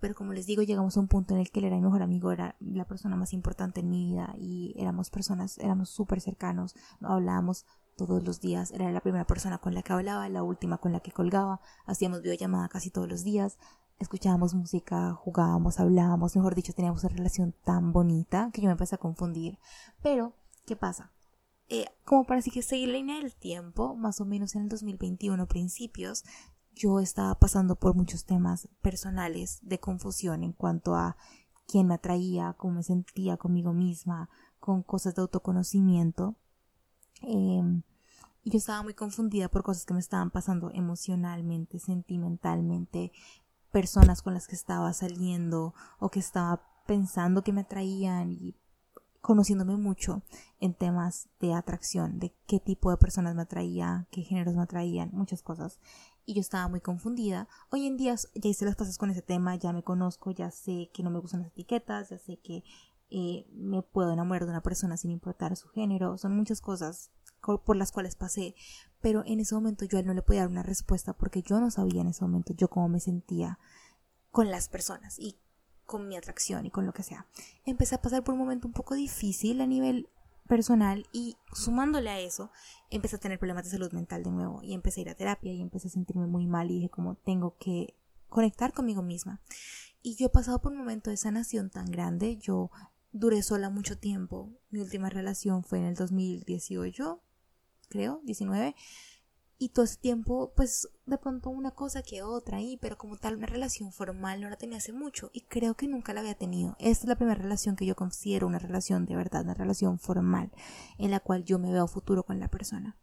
Pero 0.00 0.14
como 0.14 0.34
les 0.34 0.44
digo, 0.44 0.62
llegamos 0.62 0.96
a 0.96 1.00
un 1.00 1.08
punto 1.08 1.34
en 1.34 1.40
el 1.40 1.50
que 1.50 1.60
él 1.60 1.66
era 1.66 1.76
mi 1.76 1.82
mejor 1.82 2.02
amigo, 2.02 2.30
era 2.30 2.56
la 2.60 2.84
persona 2.84 3.16
más 3.16 3.32
importante 3.32 3.80
en 3.80 3.88
mi 3.88 4.04
vida 4.04 4.34
y 4.36 4.74
éramos 4.76 5.08
personas, 5.08 5.56
éramos 5.58 5.88
súper 5.88 6.20
cercanos, 6.20 6.74
hablábamos 7.00 7.64
todos 7.96 8.22
los 8.22 8.40
días, 8.40 8.70
era 8.70 8.90
la 8.90 9.00
primera 9.00 9.26
persona 9.26 9.58
con 9.58 9.74
la 9.74 9.82
que 9.82 9.92
hablaba, 9.92 10.28
la 10.28 10.42
última 10.42 10.78
con 10.78 10.92
la 10.92 11.00
que 11.00 11.12
colgaba, 11.12 11.60
hacíamos 11.86 12.22
videollamada 12.22 12.68
casi 12.68 12.90
todos 12.90 13.08
los 13.08 13.24
días, 13.24 13.58
escuchábamos 13.98 14.54
música, 14.54 15.12
jugábamos, 15.14 15.80
hablábamos, 15.80 16.36
mejor 16.36 16.54
dicho, 16.54 16.72
teníamos 16.72 17.04
una 17.04 17.14
relación 17.14 17.54
tan 17.64 17.92
bonita 17.92 18.50
que 18.52 18.60
yo 18.60 18.66
me 18.66 18.72
empecé 18.72 18.94
a 18.96 18.98
confundir. 18.98 19.58
Pero, 20.02 20.34
¿qué 20.66 20.76
pasa? 20.76 21.12
Eh, 21.68 21.86
como 22.04 22.24
para 22.24 22.42
que 22.42 22.62
seguir 22.62 22.88
la 22.88 22.94
línea 22.94 23.20
del 23.20 23.34
tiempo, 23.34 23.96
más 23.96 24.20
o 24.20 24.26
menos 24.26 24.54
en 24.54 24.62
el 24.62 24.68
2021 24.68 25.46
principios, 25.46 26.24
yo 26.74 27.00
estaba 27.00 27.34
pasando 27.38 27.76
por 27.76 27.94
muchos 27.94 28.24
temas 28.24 28.68
personales 28.82 29.60
de 29.62 29.78
confusión 29.78 30.42
en 30.42 30.52
cuanto 30.52 30.94
a 30.96 31.16
quién 31.66 31.86
me 31.86 31.94
atraía, 31.94 32.54
cómo 32.58 32.74
me 32.74 32.82
sentía 32.82 33.36
conmigo 33.36 33.72
misma, 33.72 34.28
con 34.58 34.82
cosas 34.82 35.14
de 35.14 35.22
autoconocimiento. 35.22 36.36
Em, 37.22 37.82
y 38.42 38.50
yo 38.50 38.58
estaba 38.58 38.82
muy 38.82 38.94
confundida 38.94 39.48
por 39.48 39.62
cosas 39.62 39.86
que 39.86 39.94
me 39.94 40.00
estaban 40.00 40.30
pasando 40.30 40.70
emocionalmente, 40.72 41.78
sentimentalmente, 41.78 43.12
personas 43.70 44.22
con 44.22 44.34
las 44.34 44.46
que 44.46 44.54
estaba 44.54 44.92
saliendo 44.92 45.74
o 45.98 46.10
que 46.10 46.20
estaba 46.20 46.62
pensando 46.86 47.42
que 47.42 47.52
me 47.52 47.62
atraían 47.62 48.30
y 48.30 48.54
conociéndome 49.24 49.78
mucho 49.78 50.22
en 50.60 50.74
temas 50.74 51.30
de 51.40 51.54
atracción, 51.54 52.18
de 52.18 52.34
qué 52.46 52.60
tipo 52.60 52.90
de 52.90 52.98
personas 52.98 53.34
me 53.34 53.40
atraía, 53.40 54.06
qué 54.10 54.20
géneros 54.20 54.54
me 54.54 54.62
atraían, 54.62 55.08
muchas 55.14 55.42
cosas. 55.42 55.80
Y 56.26 56.34
yo 56.34 56.42
estaba 56.42 56.68
muy 56.68 56.82
confundida. 56.82 57.48
Hoy 57.70 57.86
en 57.86 57.96
día 57.96 58.16
ya 58.34 58.50
hice 58.50 58.66
las 58.66 58.76
cosas 58.76 58.98
con 58.98 59.08
ese 59.08 59.22
tema, 59.22 59.56
ya 59.56 59.72
me 59.72 59.82
conozco, 59.82 60.30
ya 60.30 60.50
sé 60.50 60.90
que 60.92 61.02
no 61.02 61.08
me 61.08 61.20
gustan 61.20 61.40
las 61.40 61.52
etiquetas, 61.52 62.10
ya 62.10 62.18
sé 62.18 62.36
que 62.36 62.64
me 63.52 63.82
puedo 63.82 64.12
enamorar 64.12 64.44
de 64.44 64.50
una 64.50 64.62
persona 64.62 64.96
sin 64.96 65.10
importar 65.10 65.56
su 65.56 65.68
género. 65.68 66.18
Son 66.18 66.36
muchas 66.36 66.60
cosas 66.60 67.10
por 67.40 67.76
las 67.76 67.92
cuales 67.92 68.14
pasé, 68.14 68.54
pero 69.00 69.22
en 69.26 69.40
ese 69.40 69.54
momento 69.54 69.84
yo 69.84 69.98
a 69.98 70.00
él 70.00 70.06
no 70.06 70.14
le 70.14 70.22
podía 70.22 70.40
dar 70.40 70.50
una 70.50 70.62
respuesta 70.62 71.12
porque 71.12 71.42
yo 71.42 71.60
no 71.60 71.70
sabía 71.70 72.00
en 72.00 72.08
ese 72.08 72.24
momento 72.24 72.54
yo 72.54 72.68
cómo 72.68 72.88
me 72.88 73.00
sentía 73.00 73.58
con 74.30 74.50
las 74.50 74.68
personas 74.68 75.18
y 75.18 75.38
con 75.84 76.08
mi 76.08 76.16
atracción 76.16 76.64
y 76.64 76.70
con 76.70 76.86
lo 76.86 76.94
que 76.94 77.02
sea. 77.02 77.26
Empecé 77.66 77.96
a 77.96 78.02
pasar 78.02 78.24
por 78.24 78.32
un 78.32 78.40
momento 78.40 78.66
un 78.66 78.72
poco 78.72 78.94
difícil 78.94 79.60
a 79.60 79.66
nivel 79.66 80.08
personal 80.48 81.06
y 81.12 81.36
sumándole 81.52 82.10
a 82.10 82.20
eso 82.20 82.50
empecé 82.90 83.16
a 83.16 83.20
tener 83.20 83.38
problemas 83.38 83.64
de 83.64 83.70
salud 83.70 83.92
mental 83.92 84.22
de 84.22 84.30
nuevo 84.30 84.62
y 84.62 84.74
empecé 84.74 85.00
a 85.00 85.02
ir 85.02 85.10
a 85.10 85.14
terapia 85.14 85.52
y 85.52 85.60
empecé 85.60 85.88
a 85.88 85.90
sentirme 85.90 86.26
muy 86.26 86.46
mal 86.46 86.70
y 86.70 86.76
dije 86.76 86.90
como 86.90 87.16
tengo 87.16 87.56
que 87.58 87.94
conectar 88.28 88.72
conmigo 88.72 89.02
misma. 89.02 89.40
Y 90.02 90.16
yo 90.16 90.26
he 90.26 90.30
pasado 90.30 90.60
por 90.60 90.72
un 90.72 90.78
momento 90.78 91.10
de 91.10 91.16
sanación 91.16 91.70
tan 91.70 91.86
grande, 91.86 92.36
yo 92.36 92.70
duré 93.14 93.42
sola 93.42 93.70
mucho 93.70 93.96
tiempo. 93.96 94.50
Mi 94.70 94.80
última 94.80 95.08
relación 95.08 95.62
fue 95.62 95.78
en 95.78 95.84
el 95.84 95.94
2018, 95.94 97.22
creo, 97.88 98.20
19. 98.24 98.74
Y 99.56 99.68
todo 99.68 99.84
ese 99.84 99.98
tiempo, 99.98 100.52
pues 100.56 100.88
de 101.06 101.16
pronto 101.16 101.48
una 101.48 101.70
cosa 101.70 102.02
que 102.02 102.22
otra 102.22 102.58
ahí, 102.58 102.76
pero 102.76 102.98
como 102.98 103.16
tal 103.16 103.36
una 103.36 103.46
relación 103.46 103.92
formal 103.92 104.40
no 104.40 104.50
la 104.50 104.56
tenía 104.56 104.78
hace 104.78 104.92
mucho 104.92 105.30
y 105.32 105.42
creo 105.42 105.74
que 105.76 105.86
nunca 105.86 106.12
la 106.12 106.20
había 106.20 106.34
tenido. 106.34 106.76
Esta 106.80 107.04
es 107.04 107.08
la 107.08 107.16
primera 107.16 107.40
relación 107.40 107.76
que 107.76 107.86
yo 107.86 107.94
considero 107.94 108.48
una 108.48 108.58
relación 108.58 109.06
de 109.06 109.14
verdad, 109.14 109.44
una 109.44 109.54
relación 109.54 110.00
formal 110.00 110.50
en 110.98 111.12
la 111.12 111.20
cual 111.20 111.44
yo 111.44 111.60
me 111.60 111.72
veo 111.72 111.86
futuro 111.86 112.24
con 112.24 112.40
la 112.40 112.48
persona. 112.48 112.96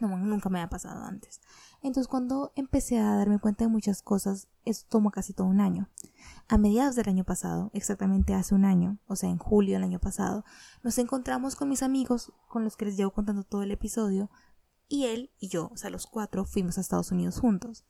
Nunca 0.00 0.48
me 0.48 0.58
había 0.58 0.68
pasado 0.68 1.04
antes. 1.04 1.40
Entonces 1.82 2.08
cuando 2.08 2.52
empecé 2.56 2.98
a 2.98 3.16
darme 3.16 3.38
cuenta 3.38 3.64
de 3.64 3.70
muchas 3.70 4.02
cosas, 4.02 4.48
eso 4.64 4.86
tomó 4.88 5.10
casi 5.10 5.32
todo 5.32 5.46
un 5.46 5.60
año. 5.60 5.88
A 6.48 6.58
mediados 6.58 6.96
del 6.96 7.08
año 7.08 7.24
pasado, 7.24 7.70
exactamente 7.72 8.34
hace 8.34 8.54
un 8.54 8.64
año, 8.64 8.98
o 9.06 9.16
sea, 9.16 9.30
en 9.30 9.38
julio 9.38 9.74
del 9.74 9.84
año 9.84 9.98
pasado, 9.98 10.44
nos 10.82 10.98
encontramos 10.98 11.56
con 11.56 11.68
mis 11.68 11.82
amigos, 11.82 12.32
con 12.48 12.64
los 12.64 12.76
que 12.76 12.86
les 12.86 12.96
llevo 12.96 13.12
contando 13.12 13.44
todo 13.44 13.62
el 13.62 13.70
episodio, 13.70 14.30
y 14.88 15.04
él 15.04 15.30
y 15.38 15.48
yo, 15.48 15.68
o 15.72 15.76
sea, 15.76 15.90
los 15.90 16.06
cuatro, 16.06 16.44
fuimos 16.44 16.78
a 16.78 16.80
Estados 16.80 17.12
Unidos 17.12 17.38
juntos. 17.38 17.84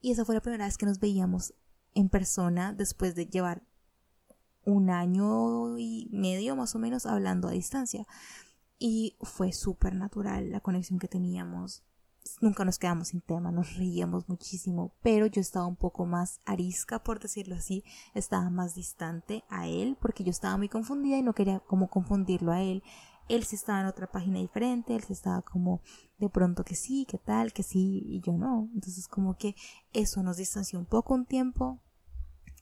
Y 0.00 0.12
esa 0.12 0.24
fue 0.24 0.34
la 0.34 0.42
primera 0.42 0.66
vez 0.66 0.76
que 0.76 0.86
nos 0.86 1.00
veíamos 1.00 1.54
en 1.94 2.10
persona 2.10 2.72
después 2.74 3.14
de 3.14 3.26
llevar 3.26 3.62
un 4.66 4.90
año 4.90 5.78
y 5.78 6.08
medio 6.12 6.56
más 6.56 6.74
o 6.74 6.78
menos 6.78 7.06
hablando 7.06 7.48
a 7.48 7.52
distancia. 7.52 8.06
Y 8.78 9.16
fue 9.20 9.52
súper 9.52 9.94
natural 9.94 10.50
la 10.50 10.60
conexión 10.60 10.98
que 10.98 11.08
teníamos. 11.08 11.84
Nunca 12.40 12.64
nos 12.64 12.78
quedamos 12.78 13.08
sin 13.08 13.20
tema, 13.20 13.52
nos 13.52 13.76
reíamos 13.76 14.28
muchísimo, 14.28 14.94
pero 15.02 15.26
yo 15.26 15.42
estaba 15.42 15.66
un 15.66 15.76
poco 15.76 16.06
más 16.06 16.40
arisca, 16.46 17.02
por 17.02 17.20
decirlo 17.20 17.54
así, 17.54 17.84
estaba 18.14 18.48
más 18.48 18.74
distante 18.74 19.44
a 19.50 19.68
él, 19.68 19.98
porque 20.00 20.24
yo 20.24 20.30
estaba 20.30 20.56
muy 20.56 20.70
confundida 20.70 21.18
y 21.18 21.22
no 21.22 21.34
quería 21.34 21.60
como 21.60 21.88
confundirlo 21.88 22.50
a 22.50 22.62
él 22.62 22.82
él 23.28 23.44
sí 23.44 23.56
estaba 23.56 23.80
en 23.80 23.86
otra 23.86 24.06
página 24.06 24.38
diferente, 24.38 24.94
él 24.94 25.02
sí 25.02 25.12
estaba 25.12 25.42
como 25.42 25.80
de 26.18 26.28
pronto 26.28 26.64
que 26.64 26.74
sí, 26.74 27.06
que 27.06 27.18
tal, 27.18 27.52
que 27.52 27.62
sí, 27.62 28.02
y 28.04 28.20
yo 28.20 28.32
no. 28.32 28.68
Entonces 28.74 29.08
como 29.08 29.36
que 29.36 29.54
eso 29.92 30.22
nos 30.22 30.36
distanció 30.36 30.78
un 30.78 30.86
poco 30.86 31.14
un 31.14 31.26
tiempo. 31.26 31.80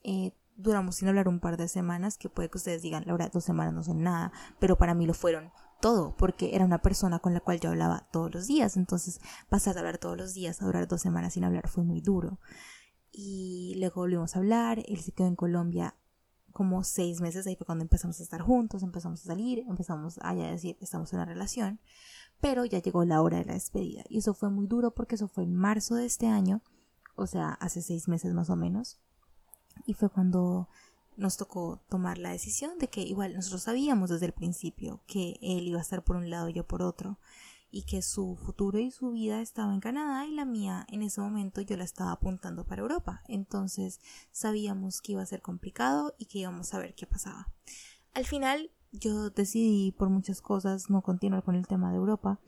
Eh, 0.05 0.33
duramos 0.57 0.97
sin 0.97 1.09
hablar 1.09 1.29
un 1.29 1.41
par 1.41 1.57
de 1.57 1.69
semanas, 1.69 2.19
que 2.19 2.29
puede 2.29 2.49
que 2.49 2.59
ustedes 2.59 2.83
digan, 2.83 3.05
Laura, 3.07 3.29
dos 3.29 3.45
semanas 3.45 3.75
no 3.75 3.83
son 3.83 4.03
nada, 4.03 4.33
pero 4.61 4.77
para 4.77 4.95
mí 4.95 5.07
lo 5.07 5.15
fueron 5.15 5.51
todo, 5.83 6.17
porque 6.17 6.55
era 6.57 6.65
una 6.65 6.81
persona 6.81 7.19
con 7.19 7.35
la 7.35 7.41
cual 7.41 7.61
yo 7.61 7.69
hablaba 7.69 8.09
todos 8.11 8.33
los 8.33 8.47
días, 8.47 8.79
entonces 8.79 9.21
pasar 9.51 9.75
de 9.75 9.81
hablar 9.81 9.99
todos 9.99 10.17
los 10.17 10.33
días 10.33 10.63
a 10.63 10.65
durar 10.65 10.89
dos 10.89 11.03
semanas 11.03 11.35
sin 11.35 11.45
hablar 11.45 11.69
fue 11.69 11.85
muy 11.85 12.01
duro. 12.01 12.39
Y 13.11 13.75
luego 13.79 14.01
volvimos 14.01 14.35
a 14.35 14.39
hablar, 14.39 14.83
él 14.87 15.01
se 15.01 15.13
quedó 15.13 15.27
en 15.27 15.37
Colombia 15.37 15.95
como 16.53 16.85
seis 16.85 17.21
meses, 17.21 17.47
ahí 17.47 17.57
fue 17.57 17.67
cuando 17.67 17.83
empezamos 17.83 18.21
a 18.21 18.23
estar 18.23 18.41
juntos, 18.41 18.83
empezamos 18.83 19.21
a 19.23 19.27
salir, 19.27 19.65
empezamos 19.69 20.19
a 20.23 20.35
ya 20.35 20.51
decir, 20.51 20.79
estamos 20.81 21.13
en 21.13 21.19
una 21.19 21.27
relación, 21.27 21.81
pero 22.41 22.65
ya 22.65 22.79
llegó 22.79 23.05
la 23.05 23.21
hora 23.21 23.39
de 23.39 23.45
la 23.45 23.55
despedida. 23.55 24.05
Y 24.09 24.19
eso 24.19 24.35
fue 24.35 24.51
muy 24.51 24.67
duro 24.67 24.95
porque 24.95 25.17
eso 25.17 25.29
fue 25.29 25.45
en 25.45 25.55
marzo 25.55 25.97
de 25.97 26.07
este 26.07 26.29
año, 26.29 26.63
o 27.17 27.27
sea, 27.27 27.51
hace 27.55 27.83
seis 27.83 28.09
meses 28.09 28.33
más 28.33 28.49
o 28.51 28.57
menos. 28.57 29.01
Y 29.85 29.95
fue 29.95 30.09
cuando 30.09 30.69
nos 31.17 31.37
tocó 31.37 31.81
tomar 31.89 32.19
la 32.19 32.31
decisión 32.31 32.79
de 32.79 32.89
que 32.89 33.03
igual 33.03 33.35
nosotros 33.35 33.63
sabíamos 33.63 34.11
desde 34.11 34.27
el 34.27 34.33
principio 34.33 35.03
que 35.07 35.39
él 35.43 35.69
iba 35.69 35.79
a 35.79 35.83
estar 35.83 36.05
por 36.05 36.17
un 36.17 36.31
lado 36.31 36.49
y 36.49 36.55
yo 36.55 36.67
por 36.67 36.83
otro 36.83 37.19
y 37.71 37.85
que 37.85 38.03
su 38.03 38.37
futuro 38.37 38.79
y 38.79 38.91
su 38.91 39.13
vida 39.13 39.41
estaba 39.41 39.73
en 39.73 39.81
Canadá 39.81 40.27
y 40.27 40.33
la 40.33 40.45
mía 40.45 40.87
en 40.91 41.03
ese 41.03 41.23
momento 41.23 41.63
yo 41.63 41.77
la 41.77 41.85
estaba 41.85 42.13
apuntando 42.13 42.67
para 42.67 42.83
Europa. 42.83 43.23
Entonces 43.29 43.99
sabíamos 44.31 45.01
que 45.01 45.13
iba 45.13 45.23
a 45.23 45.27
ser 45.27 45.41
complicado 45.41 46.15
y 46.19 46.27
que 46.27 46.41
íbamos 46.41 46.75
a 46.75 46.79
ver 46.79 46.95
qué 46.95 47.07
pasaba. 47.07 47.49
Al 48.13 48.27
final 48.27 48.71
yo 48.93 49.31
decidí 49.31 49.91
por 49.93 50.11
muchas 50.11 50.43
cosas 50.43 50.91
no 50.91 51.01
continuar 51.01 51.43
con 51.43 51.55
el 51.55 51.67
tema 51.67 51.91
de 51.91 51.97
Europa. 51.97 52.41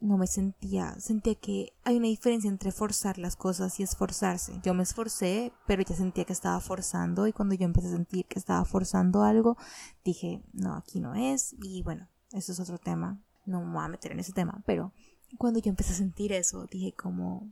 No 0.00 0.16
me 0.16 0.28
sentía, 0.28 0.94
sentía 1.00 1.34
que 1.34 1.72
hay 1.84 1.96
una 1.96 2.06
diferencia 2.06 2.48
entre 2.48 2.70
forzar 2.70 3.18
las 3.18 3.34
cosas 3.34 3.80
y 3.80 3.82
esforzarse. 3.82 4.60
Yo 4.62 4.72
me 4.72 4.84
esforcé, 4.84 5.52
pero 5.66 5.82
ya 5.82 5.96
sentía 5.96 6.24
que 6.24 6.32
estaba 6.32 6.60
forzando 6.60 7.26
y 7.26 7.32
cuando 7.32 7.56
yo 7.56 7.64
empecé 7.64 7.88
a 7.88 7.92
sentir 7.92 8.26
que 8.26 8.38
estaba 8.38 8.64
forzando 8.64 9.24
algo, 9.24 9.56
dije, 10.04 10.42
no, 10.52 10.76
aquí 10.76 11.00
no 11.00 11.14
es 11.14 11.56
y 11.62 11.82
bueno, 11.82 12.08
eso 12.32 12.52
es 12.52 12.60
otro 12.60 12.78
tema 12.78 13.20
no 13.48 13.62
me 13.64 13.72
voy 13.72 13.84
a 13.84 13.88
meter 13.88 14.12
en 14.12 14.20
ese 14.20 14.32
tema, 14.32 14.62
pero 14.66 14.92
cuando 15.38 15.58
yo 15.58 15.70
empecé 15.70 15.92
a 15.92 15.96
sentir 15.96 16.32
eso, 16.32 16.66
dije 16.66 16.92
como, 16.92 17.50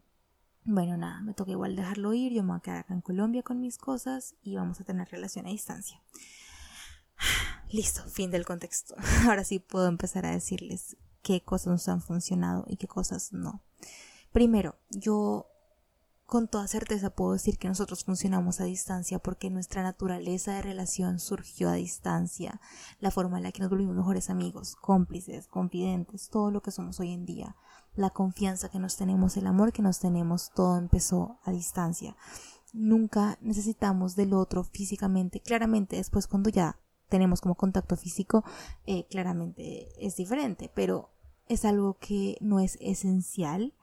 bueno, 0.64 0.96
nada, 0.96 1.20
me 1.22 1.34
toca 1.34 1.50
igual 1.50 1.74
dejarlo 1.74 2.12
ir, 2.12 2.32
yo 2.32 2.42
me 2.42 2.50
voy 2.50 2.58
a 2.58 2.60
quedar 2.60 2.78
acá 2.78 2.94
en 2.94 3.00
Colombia 3.00 3.42
con 3.42 3.60
mis 3.60 3.78
cosas 3.78 4.34
y 4.42 4.56
vamos 4.56 4.80
a 4.80 4.84
tener 4.84 5.08
relación 5.08 5.46
a 5.46 5.50
distancia. 5.50 6.02
Listo, 7.70 8.02
fin 8.04 8.30
del 8.30 8.44
contexto. 8.44 8.94
Ahora 9.26 9.42
sí 9.42 9.58
puedo 9.58 9.88
empezar 9.88 10.26
a 10.26 10.30
decirles 10.30 10.96
qué 11.26 11.42
cosas 11.42 11.66
nos 11.66 11.88
han 11.88 12.00
funcionado 12.00 12.64
y 12.68 12.76
qué 12.76 12.86
cosas 12.86 13.32
no. 13.32 13.60
Primero, 14.30 14.76
yo 14.90 15.48
con 16.24 16.46
toda 16.46 16.68
certeza 16.68 17.10
puedo 17.10 17.32
decir 17.32 17.58
que 17.58 17.66
nosotros 17.66 18.04
funcionamos 18.04 18.60
a 18.60 18.64
distancia 18.64 19.18
porque 19.18 19.50
nuestra 19.50 19.82
naturaleza 19.82 20.54
de 20.54 20.62
relación 20.62 21.18
surgió 21.18 21.68
a 21.68 21.74
distancia, 21.74 22.60
la 23.00 23.10
forma 23.10 23.38
en 23.38 23.42
la 23.42 23.50
que 23.50 23.60
nos 23.60 23.70
volvimos 23.70 23.96
mejores 23.96 24.30
amigos, 24.30 24.76
cómplices, 24.76 25.48
confidentes, 25.48 26.28
todo 26.28 26.52
lo 26.52 26.62
que 26.62 26.70
somos 26.70 27.00
hoy 27.00 27.10
en 27.10 27.26
día, 27.26 27.56
la 27.96 28.10
confianza 28.10 28.68
que 28.68 28.78
nos 28.78 28.96
tenemos, 28.96 29.36
el 29.36 29.48
amor 29.48 29.72
que 29.72 29.82
nos 29.82 29.98
tenemos, 29.98 30.52
todo 30.54 30.78
empezó 30.78 31.40
a 31.42 31.50
distancia. 31.50 32.16
Nunca 32.72 33.36
necesitamos 33.40 34.14
del 34.14 34.32
otro 34.32 34.62
físicamente, 34.62 35.40
claramente 35.40 35.96
después 35.96 36.28
cuando 36.28 36.50
ya 36.50 36.78
tenemos 37.08 37.40
como 37.40 37.56
contacto 37.56 37.96
físico, 37.96 38.44
eh, 38.86 39.06
claramente 39.08 39.88
es 39.98 40.14
diferente, 40.16 40.70
pero 40.72 41.15
es 41.48 41.64
algo 41.64 41.98
que 41.98 42.36
no 42.40 42.60
es 42.60 42.76
esencial 42.80 43.74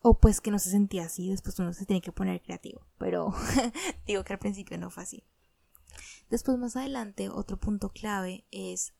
o 0.00 0.18
pues 0.18 0.40
que 0.40 0.50
no 0.50 0.58
se 0.58 0.70
sentía 0.70 1.04
así, 1.04 1.30
después 1.30 1.58
uno 1.58 1.72
se 1.72 1.86
tiene 1.86 2.02
que 2.02 2.12
poner 2.12 2.42
creativo, 2.42 2.86
pero 2.98 3.32
digo 4.06 4.22
que 4.22 4.34
al 4.34 4.38
principio 4.38 4.76
no 4.76 4.90
fue 4.90 5.02
así. 5.02 5.24
Después 6.28 6.58
más 6.58 6.76
adelante, 6.76 7.30
otro 7.30 7.58
punto 7.58 7.90
clave 7.90 8.44
es, 8.50 8.92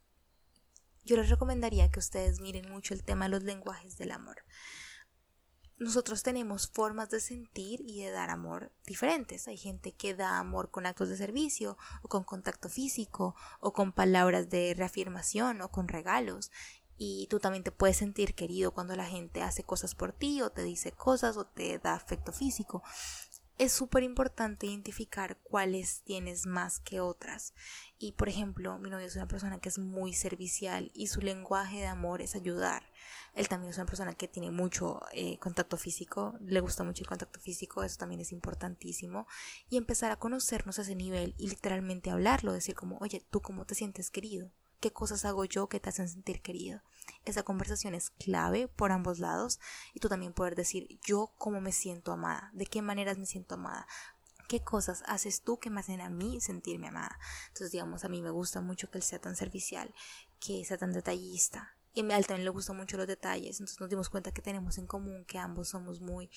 yo 1.04 1.16
les 1.16 1.28
recomendaría 1.28 1.90
que 1.90 1.98
ustedes 1.98 2.40
miren 2.40 2.70
mucho 2.70 2.94
el 2.94 3.04
tema 3.04 3.26
de 3.26 3.32
los 3.32 3.42
lenguajes 3.42 3.98
del 3.98 4.12
amor. 4.12 4.44
Nosotros 5.76 6.22
tenemos 6.22 6.70
formas 6.70 7.10
de 7.10 7.20
sentir 7.20 7.82
y 7.84 8.02
de 8.02 8.10
dar 8.10 8.30
amor 8.30 8.72
diferentes. 8.86 9.48
Hay 9.48 9.56
gente 9.56 9.92
que 9.92 10.14
da 10.14 10.38
amor 10.38 10.70
con 10.70 10.86
actos 10.86 11.08
de 11.08 11.16
servicio, 11.16 11.76
o 12.02 12.08
con 12.08 12.22
contacto 12.22 12.68
físico, 12.68 13.34
o 13.60 13.72
con 13.72 13.92
palabras 13.92 14.48
de 14.48 14.72
reafirmación, 14.74 15.60
o 15.60 15.70
con 15.70 15.88
regalos 15.88 16.52
y 16.96 17.26
tú 17.28 17.40
también 17.40 17.64
te 17.64 17.72
puedes 17.72 17.96
sentir 17.96 18.34
querido 18.34 18.72
cuando 18.72 18.96
la 18.96 19.06
gente 19.06 19.42
hace 19.42 19.64
cosas 19.64 19.94
por 19.94 20.12
ti 20.12 20.42
o 20.42 20.50
te 20.50 20.62
dice 20.62 20.92
cosas 20.92 21.36
o 21.36 21.44
te 21.44 21.78
da 21.78 21.94
afecto 21.94 22.32
físico. 22.32 22.82
Es 23.56 23.72
súper 23.72 24.02
importante 24.02 24.66
identificar 24.66 25.38
cuáles 25.44 26.02
tienes 26.02 26.44
más 26.44 26.80
que 26.80 26.98
otras. 26.98 27.54
Y 27.98 28.12
por 28.12 28.28
ejemplo, 28.28 28.78
mi 28.80 28.90
novio 28.90 29.06
es 29.06 29.14
una 29.14 29.28
persona 29.28 29.60
que 29.60 29.68
es 29.68 29.78
muy 29.78 30.12
servicial 30.12 30.90
y 30.92 31.06
su 31.06 31.20
lenguaje 31.20 31.78
de 31.78 31.86
amor 31.86 32.20
es 32.20 32.34
ayudar. 32.34 32.82
Él 33.32 33.48
también 33.48 33.70
es 33.70 33.76
una 33.76 33.86
persona 33.86 34.14
que 34.14 34.26
tiene 34.26 34.50
mucho 34.50 35.00
eh, 35.12 35.38
contacto 35.38 35.76
físico, 35.76 36.36
le 36.40 36.60
gusta 36.60 36.82
mucho 36.82 37.02
el 37.02 37.08
contacto 37.08 37.38
físico, 37.38 37.84
eso 37.84 37.96
también 37.96 38.20
es 38.20 38.32
importantísimo. 38.32 39.28
Y 39.68 39.76
empezar 39.76 40.10
a 40.10 40.18
conocernos 40.18 40.80
a 40.80 40.82
ese 40.82 40.96
nivel 40.96 41.36
y 41.38 41.48
literalmente 41.48 42.10
hablarlo, 42.10 42.52
decir 42.52 42.74
como, 42.74 42.98
oye, 42.98 43.24
¿tú 43.30 43.40
cómo 43.40 43.66
te 43.66 43.76
sientes 43.76 44.10
querido? 44.10 44.50
Qué 44.84 44.92
cosas 44.92 45.24
hago 45.24 45.46
yo 45.46 45.66
que 45.70 45.80
te 45.80 45.88
hacen 45.88 46.10
sentir 46.10 46.42
querido. 46.42 46.82
Esa 47.24 47.42
conversación 47.42 47.94
es 47.94 48.10
clave 48.10 48.68
por 48.68 48.92
ambos 48.92 49.18
lados 49.18 49.58
y 49.94 50.00
tú 50.00 50.10
también 50.10 50.34
poder 50.34 50.56
decir 50.56 51.00
yo 51.02 51.32
cómo 51.38 51.62
me 51.62 51.72
siento 51.72 52.12
amada, 52.12 52.50
de 52.52 52.66
qué 52.66 52.82
maneras 52.82 53.16
me 53.16 53.24
siento 53.24 53.54
amada, 53.54 53.86
qué 54.46 54.62
cosas 54.62 55.02
haces 55.06 55.40
tú 55.40 55.58
que 55.58 55.70
me 55.70 55.80
hacen 55.80 56.02
a 56.02 56.10
mí 56.10 56.38
sentirme 56.42 56.88
amada. 56.88 57.18
Entonces, 57.46 57.72
digamos, 57.72 58.04
a 58.04 58.10
mí 58.10 58.20
me 58.20 58.28
gusta 58.28 58.60
mucho 58.60 58.90
que 58.90 58.98
él 58.98 59.02
sea 59.02 59.18
tan 59.18 59.36
servicial, 59.36 59.94
que 60.38 60.62
sea 60.66 60.76
tan 60.76 60.92
detallista, 60.92 61.78
y 61.94 62.00
a 62.10 62.18
él 62.18 62.26
también 62.26 62.44
le 62.44 62.50
gustan 62.50 62.76
mucho 62.76 62.96
los 62.96 63.06
detalles, 63.06 63.60
entonces 63.60 63.80
nos 63.80 63.88
dimos 63.88 64.10
cuenta 64.10 64.32
que 64.32 64.42
tenemos 64.42 64.78
en 64.78 64.86
común 64.86 65.24
que 65.24 65.38
ambos 65.38 65.68
somos 65.68 66.00
muy 66.00 66.28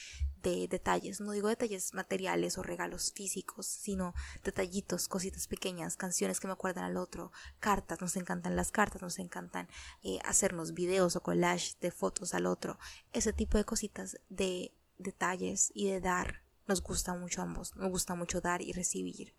de 0.43 0.67
detalles, 0.67 1.19
no 1.19 1.31
digo 1.31 1.47
detalles 1.47 1.95
materiales 1.95 2.59
o 2.59 2.63
regalos 2.63 3.11
físicos, 3.11 3.65
sino 3.65 4.13
detallitos, 4.43 5.07
cositas 5.07 5.47
pequeñas, 5.47 5.97
canciones 5.97 6.39
que 6.39 6.47
me 6.47 6.53
acuerdan 6.53 6.83
al 6.83 6.97
otro, 6.97 7.31
cartas, 7.59 7.99
nos 8.01 8.15
encantan 8.17 8.55
las 8.55 8.71
cartas, 8.71 9.01
nos 9.01 9.17
encantan 9.17 9.67
eh, 10.03 10.19
hacernos 10.23 10.75
videos 10.75 11.15
o 11.15 11.23
collage 11.23 11.75
de 11.81 11.89
fotos 11.89 12.35
al 12.35 12.45
otro, 12.45 12.77
ese 13.11 13.33
tipo 13.33 13.57
de 13.57 13.65
cositas 13.65 14.19
de 14.29 14.71
detalles 14.99 15.71
y 15.73 15.87
de 15.89 16.01
dar 16.01 16.43
nos 16.67 16.83
gusta 16.83 17.13
mucho 17.15 17.41
a 17.41 17.45
ambos, 17.45 17.75
nos 17.77 17.89
gusta 17.89 18.13
mucho 18.13 18.41
dar 18.41 18.61
y 18.61 18.73
recibir. 18.73 19.33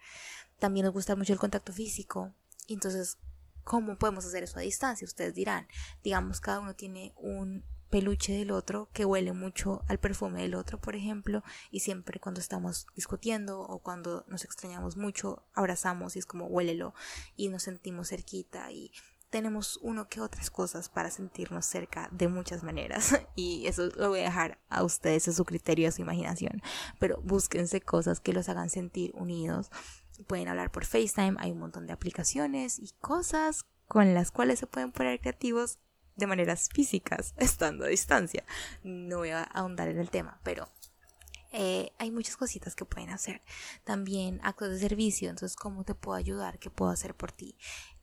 También 0.59 0.87
nos 0.87 0.95
gusta 0.95 1.15
mucho 1.15 1.33
el 1.33 1.39
contacto 1.39 1.73
físico, 1.73 2.33
entonces 2.69 3.19
¿Cómo 3.69 3.99
podemos 3.99 4.25
hacer 4.25 4.45
eso 4.45 4.59
a 4.59 4.63
distancia? 4.63 5.05
Ustedes 5.05 5.35
dirán, 5.35 5.69
digamos, 6.03 6.41
cada 6.41 6.61
uno 6.61 6.75
tiene 6.75 7.13
un 7.19 7.67
peluche 7.91 8.33
del 8.33 8.51
otro 8.51 8.89
que 8.95 9.05
huele 9.05 9.35
mucho 9.35 9.83
al 9.89 9.99
perfume 9.99 10.41
del 10.41 10.55
otro, 10.55 10.81
por 10.81 10.97
ejemplo, 10.97 11.45
y 11.71 11.81
siempre 11.81 12.19
cuando 12.19 12.41
estamos 12.41 12.87
discutiendo 12.97 13.61
o 13.61 13.81
cuando 13.81 14.25
nos 14.27 14.47
extrañamos 14.47 14.97
mucho, 14.97 15.45
abrazamos 15.53 16.17
y 16.17 16.21
es 16.21 16.25
como 16.25 16.47
huélelo 16.47 16.95
y 17.37 17.51
nos 17.51 17.65
sentimos 17.65 18.09
cerquita 18.09 18.73
y 18.73 18.91
tenemos 19.29 19.79
uno 19.83 20.09
que 20.09 20.23
otras 20.23 20.49
cosas 20.49 20.89
para 20.89 21.11
sentirnos 21.11 21.67
cerca 21.67 22.09
de 22.11 22.29
muchas 22.29 22.63
maneras 22.63 23.21
y 23.37 23.67
eso 23.67 23.91
lo 23.97 24.09
voy 24.09 24.21
a 24.21 24.31
dejar 24.31 24.59
a 24.71 24.83
ustedes 24.83 25.29
a 25.29 25.35
su 25.35 25.45
criterio, 25.45 25.91
a 25.91 25.93
su 25.93 26.01
imaginación, 26.01 26.63
pero 26.99 27.21
búsquense 27.23 27.83
cosas 27.83 28.21
que 28.21 28.33
los 28.33 28.49
hagan 28.49 28.71
sentir 28.71 29.13
unidos. 29.15 29.71
Pueden 30.27 30.49
hablar 30.49 30.71
por 30.71 30.85
FaceTime, 30.85 31.37
hay 31.39 31.53
un 31.53 31.61
montón 31.61 31.87
de 31.87 31.93
aplicaciones 31.93 32.79
y 32.79 32.93
cosas 33.01 33.65
con 33.87 34.15
las 34.15 34.31
cuales 34.31 34.59
se 34.59 34.67
pueden 34.67 34.93
poner 34.93 35.21
creativos 35.21 35.79
de 36.17 36.27
maneras 36.27 36.69
físicas, 36.73 37.35
estando 37.39 37.85
a 37.85 37.89
distancia. 37.89 38.45
No 38.83 39.19
voy 39.19 39.31
a 39.31 39.43
ahondar 39.43 39.89
en 39.89 39.99
el 39.99 40.11
tema, 40.11 40.41
pero 40.43 40.69
eh, 41.53 41.93
hay 41.99 42.11
muchas 42.11 42.37
cositas 42.37 42.75
que 42.75 42.85
pueden 42.85 43.11
hacer. 43.11 43.43
También 43.85 44.41
actos 44.43 44.71
de 44.71 44.79
servicio, 44.79 45.31
entonces, 45.31 45.57
¿cómo 45.57 45.85
te 45.85 45.95
puedo 45.95 46.17
ayudar? 46.17 46.59
¿Qué 46.59 46.71
puedo 46.71 46.91
hacer 46.91 47.15
por 47.15 47.33
ti? 47.33 47.57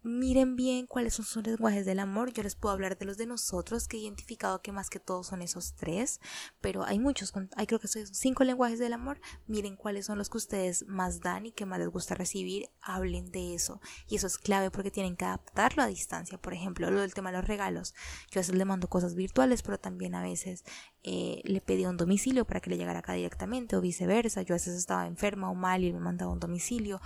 Miren 0.05 0.55
bien 0.55 0.85
cuáles 0.87 1.15
son 1.15 1.25
sus 1.25 1.45
lenguajes 1.45 1.85
del 1.85 1.99
amor. 1.99 2.31
Yo 2.31 2.43
les 2.43 2.55
puedo 2.55 2.73
hablar 2.73 2.97
de 2.97 3.05
los 3.05 3.17
de 3.17 3.25
nosotros, 3.25 3.87
que 3.87 3.97
he 3.97 4.01
identificado 4.01 4.61
que 4.61 4.71
más 4.71 4.89
que 4.89 4.99
todos 4.99 5.27
son 5.27 5.41
esos 5.41 5.73
tres, 5.75 6.21
pero 6.61 6.83
hay 6.83 6.99
muchos, 6.99 7.33
hay 7.55 7.67
creo 7.67 7.79
que 7.79 7.87
son 7.87 8.05
cinco 8.07 8.43
lenguajes 8.43 8.79
del 8.79 8.93
amor. 8.93 9.19
Miren 9.47 9.75
cuáles 9.75 10.05
son 10.05 10.17
los 10.17 10.29
que 10.29 10.37
ustedes 10.37 10.85
más 10.87 11.19
dan 11.21 11.47
y 11.47 11.51
que 11.51 11.65
más 11.65 11.79
les 11.79 11.89
gusta 11.89 12.15
recibir. 12.15 12.69
Hablen 12.81 13.31
de 13.31 13.55
eso. 13.55 13.81
Y 14.07 14.15
eso 14.15 14.27
es 14.27 14.37
clave 14.37 14.71
porque 14.71 14.91
tienen 14.91 15.15
que 15.15 15.25
adaptarlo 15.25 15.83
a 15.83 15.87
distancia. 15.87 16.37
Por 16.37 16.53
ejemplo, 16.53 16.89
lo 16.91 17.01
del 17.01 17.13
tema 17.13 17.31
de 17.31 17.37
los 17.37 17.47
regalos. 17.47 17.93
Yo 18.31 18.39
a 18.39 18.41
veces 18.41 18.55
le 18.55 18.65
mando 18.65 18.87
cosas 18.87 19.15
virtuales, 19.15 19.63
pero 19.63 19.79
también 19.79 20.15
a 20.15 20.21
veces 20.21 20.63
eh, 21.07 21.41
le 21.43 21.61
pedí 21.61 21.85
un 21.85 21.97
domicilio 21.97 22.45
para 22.45 22.59
que 22.59 22.71
le 22.71 22.77
llegara 22.77 22.99
acá 22.99 23.13
directamente 23.13 23.75
o 23.75 23.81
viceversa. 23.81 24.41
Yo 24.41 24.55
a 24.55 24.57
veces 24.57 24.75
estaba 24.75 25.05
enferma 25.05 25.51
o 25.51 25.53
mal 25.53 25.83
y 25.83 25.93
me 25.93 25.99
mandaba 25.99 26.31
un 26.31 26.39
domicilio. 26.39 26.99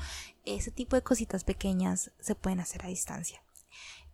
Ese 0.46 0.72
tipo 0.72 0.96
de 0.96 1.02
cositas 1.02 1.44
pequeñas 1.44 2.12
se 2.22 2.34
pueden 2.34 2.62
hacer 2.62 2.86
a 2.86 2.88
distancia. 2.88 3.44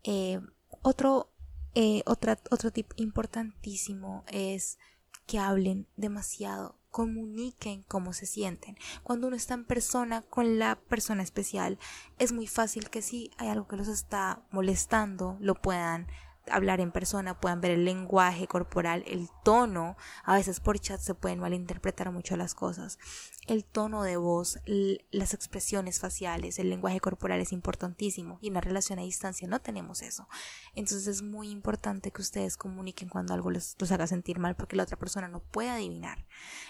Eh, 0.03 0.41
otro, 0.81 1.29
eh, 1.75 2.01
otro 2.05 2.71
tip 2.71 2.93
importantísimo 2.95 4.23
es 4.27 4.79
que 5.27 5.37
hablen 5.37 5.85
demasiado, 5.97 6.79
comuniquen 6.89 7.83
cómo 7.83 8.11
se 8.13 8.25
sienten. 8.25 8.77
Cuando 9.03 9.27
uno 9.27 9.35
está 9.35 9.53
en 9.53 9.65
persona 9.65 10.23
con 10.23 10.57
la 10.57 10.77
persona 10.77 11.21
especial, 11.21 11.77
es 12.17 12.31
muy 12.31 12.47
fácil 12.47 12.89
que 12.89 13.03
si 13.03 13.29
hay 13.37 13.49
algo 13.49 13.67
que 13.67 13.77
los 13.77 13.87
está 13.87 14.47
molestando, 14.49 15.37
lo 15.41 15.53
puedan 15.53 16.07
hablar 16.49 16.81
en 16.81 16.91
persona, 16.91 17.39
puedan 17.39 17.61
ver 17.61 17.71
el 17.71 17.85
lenguaje 17.85 18.47
corporal, 18.47 19.03
el 19.07 19.29
tono. 19.43 19.97
A 20.23 20.35
veces 20.35 20.59
por 20.59 20.79
chat 20.79 20.99
se 20.99 21.15
pueden 21.15 21.39
malinterpretar 21.39 22.11
mucho 22.11 22.37
las 22.37 22.55
cosas. 22.55 22.99
El 23.47 23.63
tono 23.63 24.03
de 24.03 24.17
voz, 24.17 24.59
las 24.65 25.33
expresiones 25.33 25.99
faciales, 25.99 26.57
el 26.59 26.69
lenguaje 26.69 26.99
corporal 26.99 27.39
es 27.39 27.51
importantísimo 27.51 28.39
y 28.41 28.47
en 28.47 28.55
la 28.55 28.61
relación 28.61 28.99
a 28.99 29.03
distancia 29.03 29.47
no 29.47 29.59
tenemos 29.59 30.01
eso. 30.01 30.27
Entonces 30.73 31.07
es 31.07 31.21
muy 31.21 31.49
importante 31.49 32.11
que 32.11 32.21
ustedes 32.21 32.57
comuniquen 32.57 33.09
cuando 33.09 33.33
algo 33.33 33.51
les 33.51 33.75
los 33.79 33.91
haga 33.91 34.07
sentir 34.07 34.39
mal 34.39 34.55
porque 34.55 34.75
la 34.75 34.83
otra 34.83 34.97
persona 34.97 35.27
no 35.27 35.41
puede 35.41 35.69
adivinar. 35.69 36.25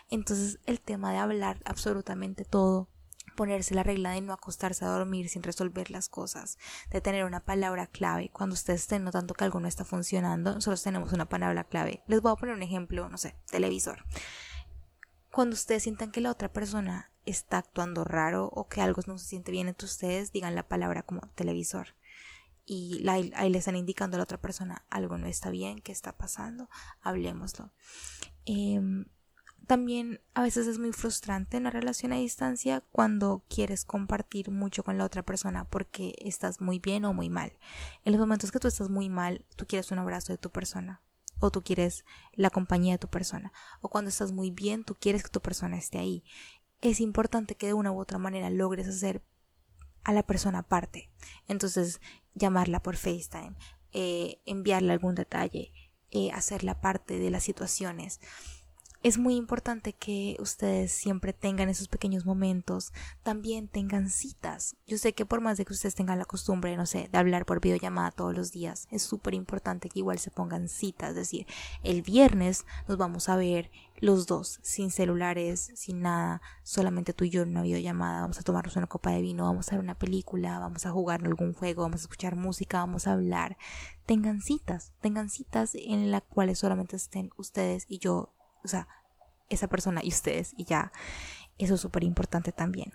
Entonces 0.09 0.59
el 0.65 0.81
tema 0.81 1.11
de 1.11 1.19
hablar 1.19 1.61
absolutamente 1.65 2.43
todo 2.43 2.89
ponerse 3.35 3.75
la 3.75 3.83
regla 3.83 4.11
de 4.11 4.21
no 4.21 4.33
acostarse 4.33 4.85
a 4.85 4.89
dormir 4.89 5.29
sin 5.29 5.43
resolver 5.43 5.91
las 5.91 6.09
cosas, 6.09 6.57
de 6.89 7.01
tener 7.01 7.25
una 7.25 7.41
palabra 7.41 7.87
clave. 7.87 8.29
Cuando 8.31 8.53
ustedes 8.53 8.81
estén 8.81 9.03
notando 9.03 9.33
que 9.33 9.43
algo 9.43 9.59
no 9.59 9.67
está 9.67 9.85
funcionando, 9.85 10.53
nosotros 10.53 10.81
tenemos 10.83 11.13
una 11.13 11.27
palabra 11.27 11.63
clave. 11.65 12.03
Les 12.07 12.21
voy 12.21 12.31
a 12.31 12.35
poner 12.35 12.55
un 12.55 12.63
ejemplo, 12.63 13.09
no 13.09 13.17
sé, 13.17 13.35
televisor. 13.51 14.05
Cuando 15.31 15.53
ustedes 15.53 15.83
sientan 15.83 16.11
que 16.11 16.21
la 16.21 16.31
otra 16.31 16.51
persona 16.51 17.11
está 17.25 17.57
actuando 17.57 18.03
raro 18.03 18.49
o 18.53 18.67
que 18.67 18.81
algo 18.81 19.01
no 19.07 19.17
se 19.17 19.25
siente 19.25 19.51
bien 19.51 19.67
entre 19.67 19.85
ustedes, 19.85 20.31
digan 20.31 20.55
la 20.55 20.67
palabra 20.67 21.03
como 21.03 21.21
televisor. 21.35 21.95
Y 22.65 23.07
ahí 23.07 23.49
le 23.49 23.57
están 23.59 23.75
indicando 23.75 24.15
a 24.15 24.19
la 24.19 24.23
otra 24.23 24.41
persona 24.41 24.85
algo 24.89 25.17
no 25.17 25.27
está 25.27 25.51
bien, 25.51 25.81
qué 25.81 25.91
está 25.91 26.17
pasando, 26.17 26.67
hablemoslo. 27.01 27.71
Em, 28.45 29.05
también 29.67 30.21
a 30.33 30.43
veces 30.43 30.67
es 30.67 30.79
muy 30.79 30.91
frustrante 30.91 31.57
en 31.57 31.63
la 31.63 31.69
relación 31.69 32.13
a 32.13 32.17
distancia 32.17 32.83
cuando 32.91 33.43
quieres 33.49 33.85
compartir 33.85 34.51
mucho 34.51 34.83
con 34.83 34.97
la 34.97 35.05
otra 35.05 35.23
persona 35.23 35.65
porque 35.65 36.15
estás 36.19 36.61
muy 36.61 36.79
bien 36.79 37.05
o 37.05 37.13
muy 37.13 37.29
mal. 37.29 37.53
En 38.03 38.13
los 38.13 38.19
momentos 38.19 38.51
que 38.51 38.59
tú 38.59 38.67
estás 38.67 38.89
muy 38.89 39.09
mal, 39.09 39.45
tú 39.55 39.65
quieres 39.65 39.91
un 39.91 39.99
abrazo 39.99 40.33
de 40.33 40.37
tu 40.37 40.49
persona 40.49 41.01
o 41.39 41.51
tú 41.51 41.63
quieres 41.63 42.05
la 42.33 42.49
compañía 42.49 42.93
de 42.93 42.99
tu 42.99 43.07
persona. 43.07 43.51
O 43.81 43.89
cuando 43.89 44.09
estás 44.09 44.31
muy 44.31 44.51
bien, 44.51 44.83
tú 44.83 44.95
quieres 44.95 45.23
que 45.23 45.29
tu 45.29 45.41
persona 45.41 45.77
esté 45.77 45.99
ahí. 45.99 46.23
Es 46.81 46.99
importante 46.99 47.55
que 47.55 47.67
de 47.67 47.73
una 47.73 47.91
u 47.91 47.99
otra 47.99 48.17
manera 48.17 48.49
logres 48.49 48.87
hacer 48.87 49.21
a 50.03 50.13
la 50.13 50.23
persona 50.23 50.63
parte. 50.63 51.09
Entonces, 51.47 51.99
llamarla 52.35 52.81
por 52.81 52.95
FaceTime, 52.95 53.55
eh, 53.91 54.39
enviarle 54.45 54.93
algún 54.93 55.15
detalle, 55.15 55.71
eh, 56.11 56.31
hacerla 56.31 56.79
parte 56.79 57.17
de 57.17 57.31
las 57.31 57.43
situaciones 57.43 58.19
es 59.05 59.19
muy 59.19 59.35
importante 59.35 59.93
que 59.93 60.35
ustedes 60.39 60.91
siempre 60.91 61.31
tengan 61.31 61.69
esos 61.69 61.87
pequeños 61.87 62.25
momentos, 62.25 62.91
también 63.21 63.67
tengan 63.67 64.09
citas. 64.09 64.77
Yo 64.87 64.97
sé 64.97 65.13
que 65.13 65.27
por 65.27 65.41
más 65.41 65.59
de 65.59 65.65
que 65.65 65.73
ustedes 65.73 65.93
tengan 65.93 66.17
la 66.17 66.25
costumbre, 66.25 66.75
no 66.75 66.87
sé, 66.87 67.07
de 67.11 67.17
hablar 67.19 67.45
por 67.45 67.61
videollamada 67.61 68.09
todos 68.09 68.35
los 68.35 68.51
días, 68.51 68.87
es 68.89 69.03
súper 69.03 69.35
importante 69.35 69.89
que 69.89 69.99
igual 69.99 70.17
se 70.17 70.31
pongan 70.31 70.69
citas, 70.69 71.11
es 71.11 71.15
decir, 71.17 71.45
el 71.83 72.01
viernes 72.01 72.65
nos 72.87 72.97
vamos 72.97 73.29
a 73.29 73.35
ver 73.35 73.69
los 74.01 74.25
dos, 74.25 74.59
sin 74.63 74.89
celulares, 74.89 75.71
sin 75.75 76.01
nada, 76.01 76.41
solamente 76.63 77.13
tú 77.13 77.25
y 77.25 77.29
yo 77.29 77.43
en 77.43 77.49
una 77.49 77.61
videollamada, 77.61 78.21
vamos 78.21 78.39
a 78.39 78.43
tomarnos 78.43 78.75
una 78.75 78.87
copa 78.87 79.11
de 79.11 79.21
vino, 79.21 79.43
vamos 79.43 79.67
a 79.67 79.75
ver 79.75 79.83
una 79.83 79.99
película, 79.99 80.57
vamos 80.57 80.87
a 80.87 80.91
jugar 80.91 81.23
algún 81.23 81.53
juego, 81.53 81.83
vamos 81.83 82.01
a 82.01 82.05
escuchar 82.05 82.35
música, 82.35 82.79
vamos 82.79 83.05
a 83.05 83.13
hablar. 83.13 83.55
Tengan 84.07 84.41
citas, 84.41 84.93
tengan 84.99 85.29
citas 85.29 85.75
en 85.75 86.09
las 86.09 86.23
cuales 86.23 86.57
solamente 86.57 86.95
estén 86.95 87.29
ustedes 87.37 87.85
y 87.87 87.99
yo 87.99 88.34
o 88.65 88.67
sea, 88.67 88.87
esa 89.49 89.67
persona 89.67 90.01
y 90.03 90.09
ustedes 90.09 90.53
y 90.57 90.65
ya. 90.65 90.91
Eso 91.57 91.75
es 91.75 91.81
súper 91.81 92.03
importante 92.03 92.51
también. 92.51 92.91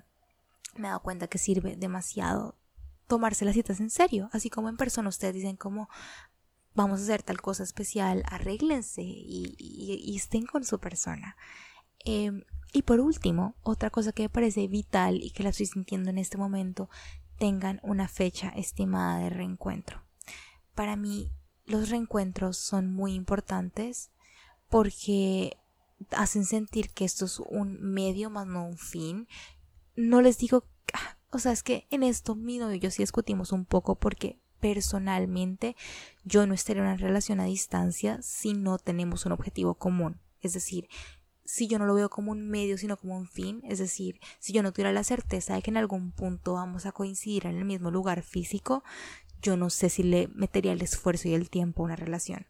Me 0.74 0.88
he 0.88 0.90
dado 0.90 1.00
cuenta 1.02 1.28
que 1.28 1.38
sirve 1.38 1.76
demasiado 1.76 2.56
tomarse 3.06 3.44
las 3.44 3.54
citas 3.54 3.80
en 3.80 3.90
serio, 3.90 4.28
así 4.32 4.50
como 4.50 4.68
en 4.68 4.76
persona 4.76 5.08
ustedes 5.08 5.34
dicen 5.34 5.56
como 5.56 5.88
vamos 6.74 7.00
a 7.00 7.02
hacer 7.02 7.22
tal 7.22 7.40
cosa 7.40 7.62
especial, 7.62 8.22
arréglense 8.28 9.02
y, 9.02 10.14
estén 10.16 10.46
con 10.46 10.64
su 10.64 10.78
persona. 10.78 11.36
Em, 12.04 12.44
y 12.72 12.82
por 12.82 13.00
último, 13.00 13.56
otra 13.62 13.90
cosa 13.90 14.12
que 14.12 14.22
me 14.22 14.28
parece 14.28 14.68
vital 14.68 15.22
y 15.22 15.30
que 15.30 15.42
la 15.42 15.50
estoy 15.50 15.66
sintiendo 15.66 16.10
en 16.10 16.18
este 16.18 16.38
momento, 16.38 16.88
tengan 17.38 17.80
una 17.82 18.06
fecha 18.06 18.50
estimada 18.50 19.18
de 19.18 19.30
reencuentro. 19.30 20.02
Para 20.74 20.94
mí, 20.94 21.32
los 21.66 21.88
reencuentros 21.88 22.56
son 22.58 22.92
muy 22.92 23.14
importantes 23.14 24.10
porque 24.68 25.58
hacen 26.10 26.44
sentir 26.44 26.90
que 26.90 27.04
esto 27.04 27.24
es 27.24 27.40
un 27.40 27.80
medio 27.80 28.30
más 28.30 28.46
no 28.46 28.66
un 28.66 28.78
fin. 28.78 29.28
No 29.96 30.22
les 30.22 30.38
digo, 30.38 30.64
ah, 30.92 31.16
o 31.30 31.38
sea, 31.38 31.52
es 31.52 31.62
que 31.62 31.86
en 31.90 32.02
esto 32.02 32.34
mi 32.34 32.58
novio 32.58 32.76
y 32.76 32.80
yo 32.80 32.90
sí 32.90 33.02
discutimos 33.02 33.52
un 33.52 33.64
poco 33.64 33.96
porque 33.96 34.40
personalmente 34.60 35.76
yo 36.24 36.46
no 36.46 36.54
estaría 36.54 36.82
en 36.82 36.88
una 36.88 36.96
relación 36.96 37.40
a 37.40 37.44
distancia 37.44 38.20
si 38.22 38.54
no 38.54 38.78
tenemos 38.78 39.26
un 39.26 39.32
objetivo 39.32 39.74
común. 39.74 40.20
Es 40.40 40.52
decir, 40.52 40.88
si 41.44 41.66
yo 41.66 41.78
no 41.78 41.86
lo 41.86 41.94
veo 41.94 42.10
como 42.10 42.30
un 42.30 42.48
medio, 42.48 42.78
sino 42.78 42.96
como 42.96 43.16
un 43.16 43.26
fin, 43.26 43.60
es 43.64 43.78
decir, 43.78 44.20
si 44.38 44.52
yo 44.52 44.62
no 44.62 44.72
tuviera 44.72 44.92
la 44.92 45.02
certeza 45.02 45.54
de 45.54 45.62
que 45.62 45.70
en 45.70 45.76
algún 45.76 46.12
punto 46.12 46.54
vamos 46.54 46.86
a 46.86 46.92
coincidir 46.92 47.46
en 47.46 47.56
el 47.56 47.64
mismo 47.64 47.90
lugar 47.90 48.22
físico, 48.22 48.84
yo 49.42 49.56
no 49.56 49.70
sé 49.70 49.88
si 49.88 50.02
le 50.02 50.28
metería 50.28 50.72
el 50.72 50.82
esfuerzo 50.82 51.28
y 51.28 51.34
el 51.34 51.50
tiempo 51.50 51.82
a 51.82 51.86
una 51.86 51.96
relación. 51.96 52.46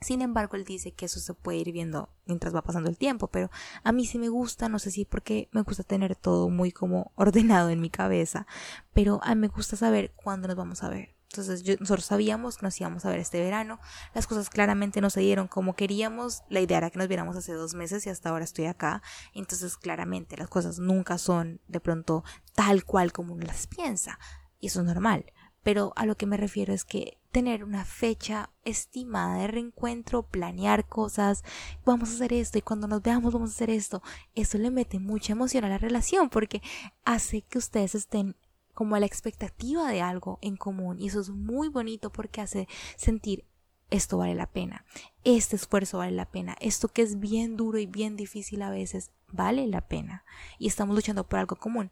Sin 0.00 0.22
embargo, 0.22 0.56
él 0.56 0.64
dice 0.64 0.92
que 0.92 1.04
eso 1.04 1.20
se 1.20 1.34
puede 1.34 1.58
ir 1.58 1.72
viendo 1.72 2.08
mientras 2.24 2.54
va 2.54 2.62
pasando 2.62 2.88
el 2.88 2.96
tiempo, 2.96 3.28
pero 3.28 3.50
a 3.84 3.92
mí 3.92 4.06
sí 4.06 4.18
me 4.18 4.30
gusta, 4.30 4.70
no 4.70 4.78
sé 4.78 4.90
si 4.90 5.04
porque 5.04 5.50
me 5.52 5.60
gusta 5.62 5.82
tener 5.82 6.16
todo 6.16 6.48
muy 6.48 6.72
como 6.72 7.12
ordenado 7.16 7.68
en 7.68 7.80
mi 7.80 7.90
cabeza, 7.90 8.46
pero 8.94 9.20
a 9.22 9.34
mí 9.34 9.42
me 9.42 9.48
gusta 9.48 9.76
saber 9.76 10.12
cuándo 10.16 10.48
nos 10.48 10.56
vamos 10.56 10.82
a 10.82 10.88
ver. 10.88 11.14
Entonces 11.32 11.78
nosotros 11.78 12.06
sabíamos 12.06 12.56
que 12.56 12.66
nos 12.66 12.80
íbamos 12.80 13.04
a 13.04 13.10
ver 13.10 13.20
este 13.20 13.40
verano, 13.40 13.78
las 14.14 14.26
cosas 14.26 14.50
claramente 14.50 15.00
no 15.00 15.10
se 15.10 15.20
dieron 15.20 15.46
como 15.46 15.76
queríamos, 15.76 16.42
la 16.48 16.60
idea 16.60 16.78
era 16.78 16.90
que 16.90 16.98
nos 16.98 17.06
viéramos 17.06 17.36
hace 17.36 17.52
dos 17.52 17.74
meses 17.74 18.04
y 18.04 18.10
hasta 18.10 18.30
ahora 18.30 18.42
estoy 18.42 18.64
acá, 18.66 19.00
entonces 19.32 19.76
claramente 19.76 20.36
las 20.36 20.48
cosas 20.48 20.80
nunca 20.80 21.18
son 21.18 21.60
de 21.68 21.78
pronto 21.78 22.24
tal 22.54 22.84
cual 22.84 23.12
como 23.12 23.34
uno 23.34 23.46
las 23.46 23.68
piensa, 23.68 24.18
y 24.58 24.66
eso 24.68 24.80
es 24.80 24.86
normal, 24.86 25.26
pero 25.62 25.92
a 25.94 26.04
lo 26.04 26.16
que 26.16 26.26
me 26.26 26.36
refiero 26.36 26.74
es 26.74 26.84
que 26.84 27.19
tener 27.30 27.64
una 27.64 27.84
fecha 27.84 28.50
estimada 28.64 29.38
de 29.38 29.46
reencuentro, 29.46 30.24
planear 30.24 30.88
cosas, 30.88 31.44
vamos 31.84 32.10
a 32.10 32.14
hacer 32.14 32.32
esto 32.32 32.58
y 32.58 32.62
cuando 32.62 32.88
nos 32.88 33.02
veamos 33.02 33.32
vamos 33.32 33.50
a 33.50 33.54
hacer 33.54 33.70
esto, 33.70 34.02
eso 34.34 34.58
le 34.58 34.70
mete 34.70 34.98
mucha 34.98 35.32
emoción 35.32 35.64
a 35.64 35.68
la 35.68 35.78
relación 35.78 36.28
porque 36.28 36.62
hace 37.04 37.42
que 37.42 37.58
ustedes 37.58 37.94
estén 37.94 38.36
como 38.74 38.96
a 38.96 39.00
la 39.00 39.06
expectativa 39.06 39.88
de 39.90 40.00
algo 40.00 40.38
en 40.42 40.56
común 40.56 40.98
y 40.98 41.08
eso 41.08 41.20
es 41.20 41.30
muy 41.30 41.68
bonito 41.68 42.10
porque 42.10 42.40
hace 42.40 42.68
sentir 42.96 43.44
esto 43.90 44.18
vale 44.18 44.34
la 44.34 44.46
pena, 44.46 44.84
este 45.24 45.56
esfuerzo 45.56 45.98
vale 45.98 46.12
la 46.12 46.30
pena, 46.30 46.56
esto 46.60 46.88
que 46.88 47.02
es 47.02 47.18
bien 47.18 47.56
duro 47.56 47.78
y 47.78 47.86
bien 47.86 48.16
difícil 48.16 48.62
a 48.62 48.70
veces 48.70 49.10
vale 49.28 49.66
la 49.66 49.82
pena 49.82 50.24
y 50.58 50.68
estamos 50.68 50.94
luchando 50.94 51.24
por 51.28 51.40
algo 51.40 51.56
común. 51.56 51.90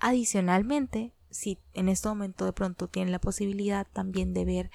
Adicionalmente, 0.00 1.12
si 1.30 1.58
en 1.74 1.88
este 1.88 2.08
momento 2.08 2.44
de 2.44 2.52
pronto 2.52 2.88
tienen 2.88 3.12
la 3.12 3.20
posibilidad 3.20 3.86
también 3.92 4.34
de 4.34 4.44
ver 4.44 4.70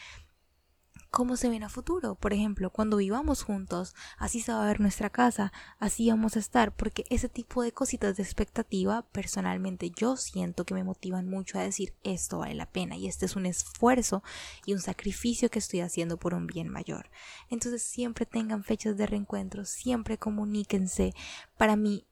cómo 1.13 1.37
se 1.37 1.47
ven 1.47 1.63
a 1.63 1.69
futuro. 1.69 2.15
Por 2.15 2.33
ejemplo, 2.33 2.71
cuando 2.71 2.97
vivamos 2.97 3.43
juntos, 3.43 3.93
así 4.17 4.41
se 4.41 4.51
va 4.51 4.63
a 4.63 4.67
ver 4.67 4.79
nuestra 4.79 5.11
casa, 5.11 5.53
así 5.77 6.09
vamos 6.09 6.35
a 6.35 6.39
estar, 6.39 6.75
porque 6.75 7.03
ese 7.11 7.29
tipo 7.29 7.61
de 7.61 7.71
cositas 7.71 8.17
de 8.17 8.23
expectativa, 8.23 9.03
personalmente 9.11 9.91
yo 9.91 10.17
siento 10.17 10.65
que 10.65 10.73
me 10.73 10.83
motivan 10.83 11.29
mucho 11.29 11.59
a 11.59 11.61
decir 11.61 11.93
esto 12.03 12.39
vale 12.39 12.55
la 12.55 12.65
pena 12.65 12.97
y 12.97 13.07
este 13.07 13.27
es 13.27 13.35
un 13.35 13.45
esfuerzo 13.45 14.23
y 14.65 14.73
un 14.73 14.79
sacrificio 14.79 15.51
que 15.51 15.59
estoy 15.59 15.81
haciendo 15.81 16.17
por 16.17 16.33
un 16.33 16.47
bien 16.47 16.67
mayor. 16.67 17.11
Entonces 17.51 17.83
siempre 17.83 18.25
tengan 18.25 18.63
fechas 18.63 18.97
de 18.97 19.05
reencuentro, 19.05 19.65
siempre 19.65 20.17
comuníquense. 20.17 21.13
Para 21.59 21.75
mí 21.75 22.07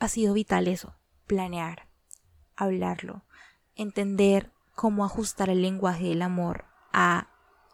ha 0.00 0.08
sido 0.08 0.34
vital 0.34 0.66
eso, 0.66 0.96
planear, 1.28 1.88
hablarlo, 2.56 3.24
entender 3.76 4.52
cómo 4.74 5.04
ajustar 5.04 5.50
el 5.50 5.62
lenguaje 5.62 6.08
del 6.08 6.22
amor 6.22 6.64
a 6.92 7.28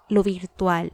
lo 0.09 0.22
virtual. 0.22 0.92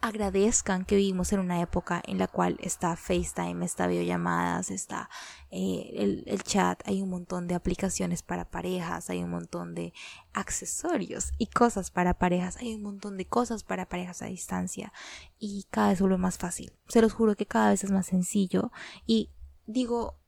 Agradezcan 0.00 0.84
que 0.84 0.94
vivimos 0.96 1.32
en 1.32 1.40
una 1.40 1.60
época 1.60 2.02
en 2.06 2.18
la 2.18 2.28
cual 2.28 2.58
está 2.60 2.96
FaceTime, 2.96 3.64
está 3.64 3.86
videollamadas, 3.86 4.70
está 4.70 5.08
eh, 5.50 5.90
el, 5.94 6.22
el 6.26 6.42
chat, 6.42 6.80
hay 6.86 7.02
un 7.02 7.10
montón 7.10 7.48
de 7.48 7.54
aplicaciones 7.54 8.22
para 8.22 8.44
parejas, 8.44 9.10
hay 9.10 9.22
un 9.24 9.30
montón 9.30 9.74
de 9.74 9.92
accesorios 10.32 11.32
y 11.38 11.46
cosas 11.46 11.90
para 11.90 12.14
parejas, 12.14 12.58
hay 12.58 12.74
un 12.74 12.82
montón 12.82 13.16
de 13.16 13.26
cosas 13.26 13.64
para 13.64 13.88
parejas 13.88 14.22
a 14.22 14.26
distancia 14.26 14.92
y 15.38 15.66
cada 15.70 15.88
vez 15.88 16.00
vuelve 16.00 16.18
más 16.18 16.38
fácil. 16.38 16.72
Se 16.88 17.02
los 17.02 17.12
juro 17.12 17.34
que 17.34 17.46
cada 17.46 17.70
vez 17.70 17.82
es 17.82 17.90
más 17.90 18.06
sencillo 18.06 18.70
y 19.06 19.30
digo 19.66 20.18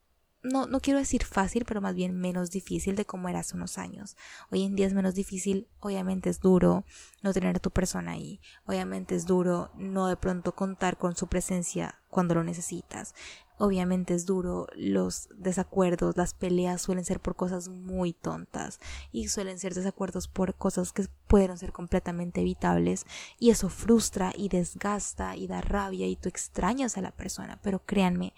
no, 0.43 0.67
no 0.67 0.81
quiero 0.81 0.99
decir 0.99 1.25
fácil, 1.25 1.65
pero 1.67 1.81
más 1.81 1.95
bien 1.95 2.19
menos 2.19 2.51
difícil 2.51 2.95
de 2.97 3.05
como 3.05 3.29
era 3.29 3.41
hace 3.41 3.57
unos 3.57 3.77
años. 3.77 4.17
Hoy 4.51 4.65
en 4.65 4.77
día 4.77 4.87
es 4.87 4.95
menos 4.95 5.15
difícil, 5.15 5.67
obviamente 5.81 6.31
es 6.31 6.41
duro 6.41 6.85
no 7.23 7.33
tener 7.33 7.57
a 7.57 7.61
tu 7.61 7.71
persona 7.71 8.13
ahí, 8.13 8.41
obviamente 8.67 9.17
es 9.17 9.27
duro 9.27 9.71
no 9.77 10.07
de 10.07 10.17
pronto 10.17 10.55
contar 10.55 10.97
con 10.97 11.17
su 11.17 11.27
presencia 11.27 12.01
cuando 12.09 12.35
lo 12.35 12.45
necesitas, 12.45 13.15
obviamente 13.59 14.15
es 14.15 14.25
duro 14.25 14.69
los 14.75 15.29
desacuerdos, 15.37 16.17
las 16.17 16.35
peleas 16.35 16.81
suelen 16.81 17.05
ser 17.05 17.21
por 17.21 17.35
cosas 17.35 17.69
muy 17.69 18.13
tontas 18.13 18.79
y 19.13 19.29
suelen 19.29 19.59
ser 19.59 19.75
desacuerdos 19.75 20.29
por 20.29 20.55
cosas 20.55 20.93
que 20.93 21.07
pueden 21.27 21.59
ser 21.59 21.73
completamente 21.73 22.41
evitables 22.41 23.05
y 23.39 23.51
eso 23.51 23.69
frustra 23.69 24.33
y 24.37 24.49
desgasta 24.49 25.37
y 25.37 25.49
da 25.49 25.61
rabia 25.61 26.07
y 26.07 26.17
tú 26.17 26.29
extrañas 26.29 26.97
a 26.97 27.03
la 27.03 27.11
persona, 27.11 27.59
pero 27.63 27.85
créanme, 27.85 28.33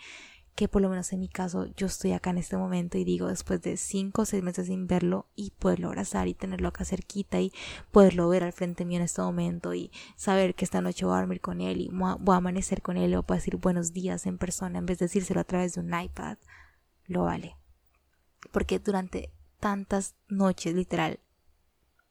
que 0.60 0.68
por 0.68 0.82
lo 0.82 0.90
menos 0.90 1.10
en 1.14 1.20
mi 1.20 1.28
caso 1.28 1.64
yo 1.74 1.86
estoy 1.86 2.12
acá 2.12 2.28
en 2.28 2.36
este 2.36 2.58
momento 2.58 2.98
y 2.98 3.04
digo 3.04 3.28
después 3.28 3.62
de 3.62 3.78
cinco 3.78 4.20
o 4.20 4.24
seis 4.26 4.42
meses 4.42 4.66
sin 4.66 4.86
verlo 4.86 5.26
y 5.34 5.52
poderlo 5.52 5.88
abrazar 5.88 6.28
y 6.28 6.34
tenerlo 6.34 6.68
acá 6.68 6.84
cerquita 6.84 7.40
y 7.40 7.50
poderlo 7.90 8.28
ver 8.28 8.44
al 8.44 8.52
frente 8.52 8.84
mío 8.84 8.98
en 8.98 9.04
este 9.04 9.22
momento 9.22 9.72
y 9.72 9.90
saber 10.16 10.54
que 10.54 10.66
esta 10.66 10.82
noche 10.82 11.06
voy 11.06 11.14
a 11.14 11.20
dormir 11.20 11.40
con 11.40 11.62
él 11.62 11.80
y 11.80 11.88
voy 11.88 12.34
a 12.34 12.36
amanecer 12.36 12.82
con 12.82 12.98
él 12.98 13.14
o 13.14 13.22
puedo 13.22 13.38
decir 13.38 13.56
buenos 13.56 13.94
días 13.94 14.26
en 14.26 14.36
persona 14.36 14.80
en 14.80 14.84
vez 14.84 14.98
de 14.98 15.06
decírselo 15.06 15.40
a 15.40 15.44
través 15.44 15.72
de 15.72 15.80
un 15.80 15.98
iPad, 15.98 16.36
lo 17.06 17.24
vale. 17.24 17.56
Porque 18.52 18.80
durante 18.80 19.32
tantas 19.60 20.14
noches 20.28 20.74
literal 20.74 21.20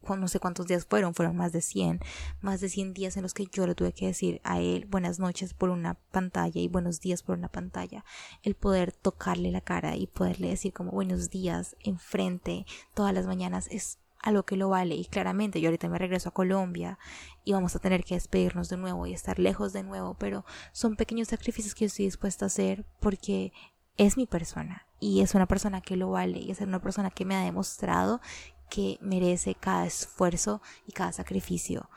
no 0.08 0.28
sé 0.28 0.40
cuántos 0.40 0.68
días 0.68 0.86
fueron, 0.86 1.14
fueron 1.14 1.36
más 1.36 1.52
de 1.52 1.62
100, 1.62 2.00
más 2.42 2.62
de 2.62 2.70
100 2.70 2.94
días 2.94 3.18
en 3.18 3.24
los 3.24 3.34
que 3.34 3.46
yo 3.46 3.68
le 3.68 3.76
tuve 3.76 3.94
que 3.94 4.08
decir 4.08 4.42
a 4.44 4.60
él 4.60 4.86
buenas 4.90 5.20
noches 5.20 5.54
por 5.54 5.70
una 5.70 5.96
pantalla 6.12 6.60
y 6.60 6.68
buenos 6.68 7.00
días 7.00 7.22
por 7.22 7.38
una 7.38 7.50
pantalla, 7.50 8.04
el 8.44 8.56
poder 8.56 8.92
tocarle 8.94 9.52
la 9.52 9.62
cara 9.62 9.96
y 9.96 10.08
poderle 10.08 10.50
decir 10.50 10.74
como 10.74 10.92
buenos 10.92 11.30
días 11.30 11.76
enfrente 11.84 12.66
todas 12.94 13.14
las 13.14 13.28
mañanas 13.28 13.68
es 13.70 14.00
algo 14.22 14.44
que 14.44 14.58
lo 14.58 14.70
vale. 14.70 14.96
Y 14.96 15.06
claramente 15.06 15.62
yo 15.62 15.70
ahorita 15.70 15.90
me 15.90 15.98
regreso 15.98 16.30
a 16.30 16.34
Colombia 16.34 17.00
y 17.46 17.54
vamos 17.54 17.76
a 17.76 17.80
tener 17.80 18.04
que 18.04 18.16
despedirnos 18.16 18.70
de 18.70 18.78
nuevo 18.78 19.06
y 19.08 19.14
estar 19.14 19.40
lejos 19.40 19.74
de 19.74 19.84
nuevo, 19.84 20.16
pero 20.16 20.46
son 20.72 20.96
pequeños 20.96 21.30
sacrificios 21.30 21.74
que 21.74 21.86
yo 21.86 21.88
estoy 21.88 22.06
dispuesta 22.06 22.46
a 22.46 22.48
hacer 22.48 22.86
porque 23.00 23.54
es 23.98 24.18
mi 24.18 24.26
persona 24.26 24.88
y 25.00 25.22
es 25.22 25.36
una 25.36 25.46
persona 25.46 25.82
que 25.82 25.96
lo 25.96 26.12
vale 26.12 26.40
y 26.40 26.52
es 26.52 26.62
una 26.62 26.82
persona 26.82 27.10
que 27.10 27.26
me 27.26 27.36
ha 27.36 27.44
demostrado 27.44 28.22
que 28.70 28.98
merece 29.02 29.56
cada 29.56 29.86
esfuerzo 29.86 30.62
y 30.86 30.92
cada 30.92 31.12
sacrificio. 31.12 31.90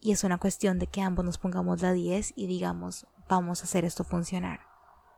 Y 0.00 0.12
es 0.12 0.24
una 0.24 0.38
cuestión 0.38 0.78
de 0.78 0.86
que 0.86 1.00
ambos 1.00 1.24
nos 1.24 1.38
pongamos 1.38 1.82
la 1.82 1.92
10 1.92 2.34
y 2.36 2.46
digamos, 2.46 3.06
vamos 3.28 3.60
a 3.60 3.64
hacer 3.64 3.84
esto 3.84 4.04
funcionar, 4.04 4.60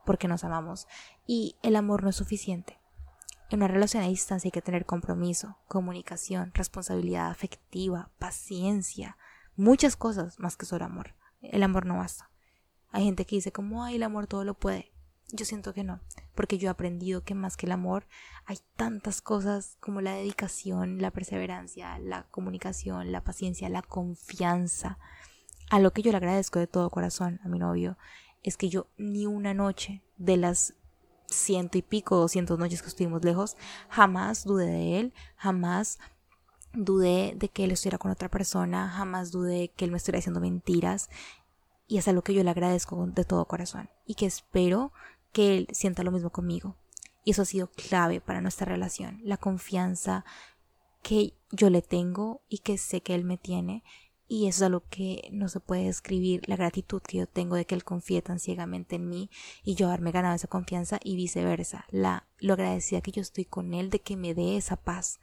porque 0.05 0.27
nos 0.27 0.43
amamos. 0.43 0.87
Y 1.27 1.57
el 1.61 1.75
amor 1.75 2.03
no 2.03 2.09
es 2.09 2.15
suficiente. 2.15 2.79
En 3.49 3.59
una 3.59 3.67
relación 3.67 4.03
a 4.03 4.07
distancia 4.07 4.47
hay 4.47 4.51
que 4.51 4.61
tener 4.61 4.85
compromiso, 4.85 5.57
comunicación, 5.67 6.51
responsabilidad 6.53 7.31
afectiva, 7.31 8.11
paciencia, 8.19 9.17
muchas 9.55 9.95
cosas 9.95 10.39
más 10.39 10.55
que 10.55 10.65
solo 10.65 10.85
amor. 10.85 11.15
El 11.41 11.63
amor 11.63 11.85
no 11.85 11.97
basta. 11.97 12.29
Hay 12.91 13.05
gente 13.05 13.25
que 13.25 13.37
dice 13.37 13.51
como, 13.51 13.83
ay, 13.83 13.95
el 13.95 14.03
amor 14.03 14.27
todo 14.27 14.43
lo 14.43 14.53
puede. 14.53 14.91
Yo 15.31 15.45
siento 15.45 15.73
que 15.73 15.83
no, 15.83 15.99
porque 16.33 16.57
yo 16.57 16.67
he 16.67 16.71
aprendido 16.71 17.23
que 17.23 17.35
más 17.35 17.55
que 17.55 17.67
el 17.67 17.71
amor 17.71 18.07
hay 18.45 18.57
tantas 18.75 19.21
cosas 19.21 19.77
como 19.79 20.01
la 20.01 20.15
dedicación, 20.15 21.01
la 21.01 21.11
perseverancia, 21.11 21.99
la 21.99 22.23
comunicación, 22.31 23.11
la 23.11 23.23
paciencia, 23.23 23.69
la 23.69 23.83
confianza. 23.83 24.97
A 25.69 25.79
lo 25.79 25.91
que 25.93 26.01
yo 26.01 26.11
le 26.11 26.17
agradezco 26.17 26.57
de 26.57 26.65
todo 26.65 26.89
corazón 26.89 27.39
a 27.43 27.47
mi 27.47 27.59
novio 27.59 27.95
es 28.41 28.57
que 28.57 28.69
yo 28.69 28.87
ni 28.97 29.27
una 29.27 29.53
noche 29.53 30.01
de 30.17 30.37
las 30.37 30.73
ciento 31.27 31.77
y 31.77 31.83
pico, 31.83 32.15
doscientos 32.15 32.57
noches 32.57 32.81
que 32.81 32.87
estuvimos 32.87 33.23
lejos, 33.23 33.55
jamás 33.87 34.45
dudé 34.45 34.65
de 34.65 34.99
él, 34.99 35.13
jamás 35.35 35.99
dudé 36.73 37.33
de 37.35 37.49
que 37.49 37.65
él 37.65 37.71
estuviera 37.71 37.97
con 37.97 38.11
otra 38.11 38.29
persona, 38.29 38.89
jamás 38.89 39.31
dudé 39.31 39.69
que 39.69 39.85
él 39.85 39.91
me 39.91 39.97
estuviera 39.97 40.17
diciendo 40.17 40.39
mentiras. 40.39 41.09
Y 41.87 41.97
es 41.97 42.07
a 42.07 42.13
lo 42.13 42.23
que 42.23 42.33
yo 42.33 42.43
le 42.43 42.49
agradezco 42.51 43.07
de 43.07 43.25
todo 43.25 43.45
corazón 43.45 43.89
y 44.05 44.15
que 44.15 44.27
espero 44.27 44.91
que 45.31 45.57
él 45.57 45.67
sienta 45.71 46.03
lo 46.03 46.11
mismo 46.11 46.31
conmigo. 46.31 46.75
Y 47.23 47.31
eso 47.31 47.41
ha 47.43 47.45
sido 47.45 47.69
clave 47.71 48.21
para 48.21 48.41
nuestra 48.41 48.65
relación, 48.65 49.19
la 49.23 49.37
confianza 49.37 50.25
que 51.01 51.33
yo 51.51 51.69
le 51.69 51.81
tengo 51.81 52.41
y 52.49 52.59
que 52.59 52.77
sé 52.77 53.01
que 53.01 53.15
él 53.15 53.23
me 53.23 53.37
tiene. 53.37 53.83
Y 54.27 54.47
eso 54.47 54.57
es 54.57 54.67
algo 54.67 54.83
que 54.89 55.27
no 55.31 55.49
se 55.49 55.59
puede 55.59 55.85
describir, 55.85 56.47
la 56.47 56.55
gratitud 56.55 57.01
que 57.01 57.17
yo 57.17 57.27
tengo 57.27 57.55
de 57.55 57.65
que 57.65 57.73
él 57.73 57.83
confíe 57.83 58.21
tan 58.21 58.39
ciegamente 58.39 58.97
en 58.97 59.09
mí 59.09 59.31
y 59.63 59.73
yo 59.73 59.87
haberme 59.87 60.11
ganado 60.11 60.35
esa 60.35 60.47
confianza 60.47 60.99
y 61.03 61.15
viceversa, 61.15 61.85
la, 61.89 62.27
lo 62.37 62.53
agradecida 62.53 63.01
que 63.01 63.11
yo 63.11 63.21
estoy 63.21 63.45
con 63.45 63.73
él 63.73 63.89
de 63.89 64.01
que 64.01 64.17
me 64.17 64.35
dé 64.35 64.55
esa 64.55 64.75
paz, 64.75 65.19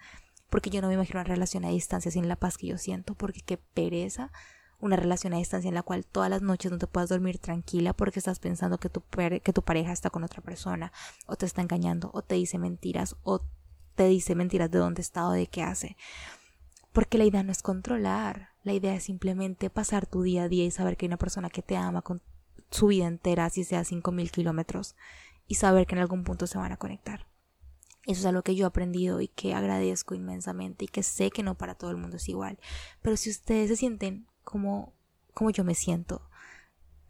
porque 0.51 0.71
yo 0.71 0.81
no 0.81 0.89
me 0.89 0.95
imagino 0.95 1.21
una 1.21 1.29
relación 1.29 1.65
a 1.65 1.69
distancia 1.69 2.11
sin 2.11 2.27
la 2.29 2.35
paz 2.35 2.59
que 2.59 2.67
yo 2.67 2.79
siento, 2.79 3.15
porque 3.15 3.43
qué 3.43 3.59
pereza 3.59 4.33
una 4.81 4.97
relación 4.97 5.33
a 5.35 5.39
distancia 5.39 5.69
en 5.69 5.75
la 5.75 5.83
cual 5.83 6.05
todas 6.05 6.31
las 6.31 6.43
noches 6.43 6.71
no 6.71 6.79
te 6.79 6.87
puedas 6.87 7.09
dormir 7.09 7.39
tranquila 7.39 7.93
porque 7.93 8.19
estás 8.19 8.39
pensando 8.39 8.79
que 8.79 8.91
tu, 8.91 9.03
que 9.03 9.53
tu 9.53 9.63
pareja 9.63 9.93
está 9.93 10.11
con 10.11 10.25
otra 10.25 10.43
persona 10.43 10.93
o 11.27 11.37
te 11.37 11.47
está 11.47 11.63
engañando 11.63 12.11
o 12.13 12.23
te 12.23 12.35
dice 12.35 12.59
mentiras 12.59 13.17
o 13.23 13.41
te 13.95 14.07
dice 14.07 14.35
mentiras 14.35 14.71
de 14.71 14.79
dónde 14.79 15.03
está 15.03 15.27
o 15.27 15.33
de 15.33 15.47
qué 15.47 15.63
hace. 15.63 15.97
Porque 16.93 17.19
la 17.19 17.25
idea 17.25 17.43
no 17.43 17.53
es 17.53 17.63
controlar, 17.63 18.51
la 18.63 18.73
idea 18.73 18.95
es 18.95 19.05
simplemente 19.05 19.71
pasar 19.71 20.07
tu 20.07 20.23
día 20.23 20.45
a 20.45 20.49
día 20.49 20.65
y 20.65 20.71
saber 20.71 20.97
que 20.97 21.07
hay 21.07 21.09
una 21.09 21.19
persona 21.19 21.51
que 21.51 21.63
te 21.63 21.77
ama 21.77 22.03
con 22.03 22.23
su 22.71 22.89
vida 22.89 23.07
entera, 23.07 23.45
así 23.45 23.65
sea 23.65 23.85
cinco 23.85 24.13
mil 24.13 24.31
kilómetros, 24.31 24.97
y 25.47 25.57
saber 25.57 25.87
que 25.87 25.95
en 25.95 26.01
algún 26.01 26.25
punto 26.25 26.47
se 26.47 26.59
van 26.59 26.73
a 26.73 26.77
conectar. 26.77 27.27
Eso 28.07 28.21
es 28.21 28.27
algo 28.27 28.43
que 28.43 28.55
yo 28.55 28.65
he 28.65 28.69
aprendido 28.69 29.21
y 29.21 29.29
que 29.29 29.53
agradezco 29.53 30.15
inmensamente 30.15 30.85
y 30.85 30.89
que 30.89 31.03
sé 31.03 31.31
que 31.31 31.43
no 31.43 31.57
para 31.57 31.75
todo 31.75 31.91
el 31.91 31.97
mundo 31.97 32.19
es 32.19 32.29
igual. 32.29 32.59
Pero 33.03 33.17
si 33.17 33.31
ustedes 33.31 33.69
se 33.69 33.77
sienten 33.77 34.27
como, 34.47 34.95
como 35.35 35.51
yo 35.51 35.65
me 35.65 35.75
siento. 35.75 36.23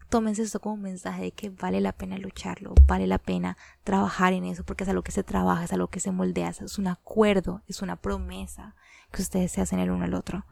Tómense 0.08 0.42
esto 0.42 0.60
como 0.60 0.76
un 0.76 0.82
mensaje 0.82 1.22
de 1.22 1.32
que 1.32 1.50
vale 1.50 1.80
la 1.80 1.92
pena 1.92 2.16
lucharlo, 2.16 2.74
vale 2.86 3.06
la 3.06 3.18
pena 3.18 3.56
trabajar 3.84 4.32
en 4.32 4.44
eso, 4.44 4.64
porque 4.64 4.84
es 4.84 4.90
algo 4.90 5.02
que 5.02 5.12
se 5.12 5.22
trabaja, 5.22 5.64
es 5.64 5.72
algo 5.72 5.88
que 5.88 6.00
se 6.00 6.12
moldea, 6.12 6.48
es 6.48 6.78
un 6.78 6.86
acuerdo, 6.86 7.62
es 7.66 7.82
una 7.82 7.96
promesa 7.96 8.74
que 9.12 9.22
ustedes 9.22 9.52
se 9.52 9.60
hacen 9.60 9.80
el 9.80 9.90
uno 9.90 10.04
al 10.04 10.14
otro. 10.14 10.46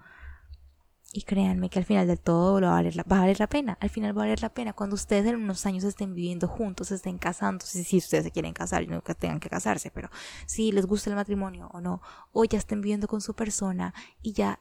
Y 1.16 1.22
créanme 1.22 1.70
que 1.70 1.78
al 1.78 1.84
final 1.84 2.08
del 2.08 2.18
todo 2.18 2.60
va 2.60 2.70
a, 2.70 2.72
valer 2.72 2.96
la, 2.96 3.04
va 3.04 3.18
a 3.18 3.20
valer 3.20 3.38
la 3.38 3.46
pena. 3.46 3.78
Al 3.80 3.88
final 3.88 4.18
va 4.18 4.22
a 4.22 4.24
valer 4.24 4.42
la 4.42 4.48
pena. 4.48 4.72
Cuando 4.72 4.94
ustedes 4.94 5.26
en 5.26 5.36
unos 5.36 5.64
años 5.64 5.84
estén 5.84 6.12
viviendo 6.12 6.48
juntos, 6.48 6.90
estén 6.90 7.18
casando, 7.18 7.64
si, 7.64 7.84
si 7.84 7.98
ustedes 7.98 8.24
se 8.24 8.32
quieren 8.32 8.52
casar 8.52 8.82
y 8.82 8.88
que 8.88 9.14
tengan 9.14 9.38
que 9.38 9.48
casarse, 9.48 9.92
pero 9.92 10.10
si 10.46 10.72
les 10.72 10.86
gusta 10.86 11.10
el 11.10 11.16
matrimonio 11.16 11.68
o 11.72 11.80
no, 11.80 12.02
o 12.32 12.44
ya 12.44 12.58
estén 12.58 12.80
viviendo 12.80 13.06
con 13.06 13.20
su 13.20 13.34
persona 13.34 13.94
y 14.22 14.32
ya 14.32 14.58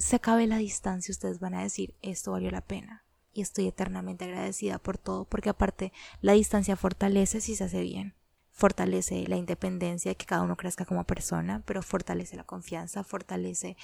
se 0.00 0.16
acabe 0.16 0.46
la 0.46 0.56
distancia, 0.56 1.12
ustedes 1.12 1.40
van 1.40 1.54
a 1.54 1.62
decir, 1.62 1.94
esto 2.00 2.32
valió 2.32 2.50
la 2.50 2.62
pena. 2.62 3.04
Y 3.34 3.42
estoy 3.42 3.68
eternamente 3.68 4.24
agradecida 4.24 4.78
por 4.78 4.96
todo, 4.96 5.26
porque 5.26 5.50
aparte 5.50 5.92
la 6.22 6.32
distancia 6.32 6.74
fortalece 6.74 7.42
si 7.42 7.54
se 7.54 7.64
hace 7.64 7.82
bien. 7.82 8.14
Fortalece 8.50 9.26
la 9.28 9.36
independencia, 9.36 10.14
que 10.14 10.24
cada 10.24 10.42
uno 10.42 10.56
crezca 10.56 10.86
como 10.86 11.04
persona, 11.04 11.62
pero 11.66 11.82
fortalece 11.82 12.34
la 12.36 12.44
confianza, 12.44 13.04
fortalece 13.04 13.76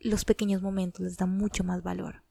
los 0.00 0.24
pequeños 0.24 0.62
momentos, 0.62 1.02
les 1.02 1.18
da 1.18 1.26
mucho 1.26 1.62
más 1.62 1.82
valor. 1.82 2.24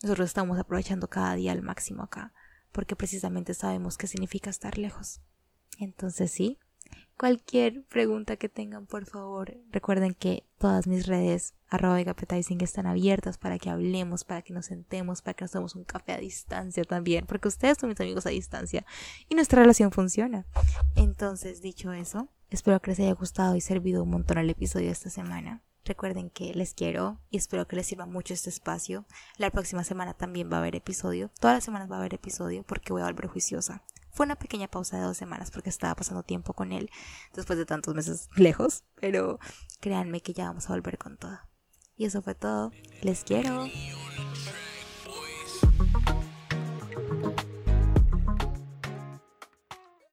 nosotros 0.00 0.28
estamos 0.28 0.58
aprovechando 0.58 1.08
cada 1.08 1.34
día 1.34 1.50
al 1.50 1.62
máximo 1.62 2.04
acá, 2.04 2.32
porque 2.70 2.94
precisamente 2.94 3.54
sabemos 3.54 3.98
qué 3.98 4.06
significa 4.06 4.50
estar 4.50 4.78
lejos. 4.78 5.20
Entonces 5.78 6.30
sí, 6.30 6.60
cualquier 7.16 7.84
pregunta 7.84 8.36
que 8.36 8.48
tengan, 8.48 8.86
por 8.86 9.06
favor, 9.06 9.56
recuerden 9.70 10.14
que 10.14 10.44
todas 10.58 10.86
mis 10.86 11.06
redes, 11.06 11.54
arroba 11.68 12.00
están 12.00 12.86
abiertas 12.86 13.38
para 13.38 13.58
que 13.58 13.70
hablemos, 13.70 14.24
para 14.24 14.42
que 14.42 14.52
nos 14.52 14.66
sentemos, 14.66 15.22
para 15.22 15.34
que 15.34 15.44
nos 15.44 15.52
tomemos 15.52 15.74
un 15.76 15.84
café 15.84 16.12
a 16.12 16.18
distancia 16.18 16.84
también, 16.84 17.26
porque 17.26 17.48
ustedes 17.48 17.78
son 17.78 17.90
mis 17.90 18.00
amigos 18.00 18.26
a 18.26 18.30
distancia 18.30 18.84
y 19.28 19.34
nuestra 19.34 19.62
relación 19.62 19.92
funciona. 19.92 20.46
Entonces, 20.96 21.62
dicho 21.62 21.92
eso, 21.92 22.28
espero 22.50 22.80
que 22.80 22.90
les 22.90 23.00
haya 23.00 23.14
gustado 23.14 23.56
y 23.56 23.60
servido 23.60 24.02
un 24.02 24.10
montón 24.10 24.38
el 24.38 24.50
episodio 24.50 24.86
de 24.86 24.92
esta 24.92 25.10
semana. 25.10 25.62
Recuerden 25.84 26.30
que 26.30 26.54
les 26.54 26.74
quiero 26.74 27.20
y 27.30 27.36
espero 27.36 27.66
que 27.66 27.76
les 27.76 27.86
sirva 27.86 28.06
mucho 28.06 28.34
este 28.34 28.50
espacio. 28.50 29.04
La 29.36 29.50
próxima 29.50 29.82
semana 29.82 30.14
también 30.14 30.50
va 30.50 30.56
a 30.56 30.60
haber 30.60 30.76
episodio. 30.76 31.30
Todas 31.40 31.56
las 31.56 31.64
semanas 31.64 31.90
va 31.90 31.96
a 31.96 31.98
haber 31.98 32.14
episodio 32.14 32.62
porque 32.62 32.92
voy 32.92 33.02
a 33.02 33.06
volver 33.06 33.26
juiciosa. 33.26 33.82
Fue 34.12 34.26
una 34.26 34.36
pequeña 34.36 34.68
pausa 34.68 34.98
de 34.98 35.02
dos 35.04 35.16
semanas 35.16 35.50
porque 35.50 35.70
estaba 35.70 35.94
pasando 35.94 36.22
tiempo 36.22 36.52
con 36.52 36.72
él 36.72 36.90
después 37.34 37.58
de 37.58 37.64
tantos 37.64 37.94
meses 37.94 38.28
lejos. 38.36 38.84
Pero 39.00 39.38
créanme 39.80 40.20
que 40.20 40.34
ya 40.34 40.44
vamos 40.44 40.68
a 40.68 40.74
volver 40.74 40.98
con 40.98 41.16
todo. 41.16 41.38
Y 41.96 42.04
eso 42.04 42.20
fue 42.22 42.34
todo. 42.34 42.72
Les 43.00 43.24
quiero. 43.24 43.66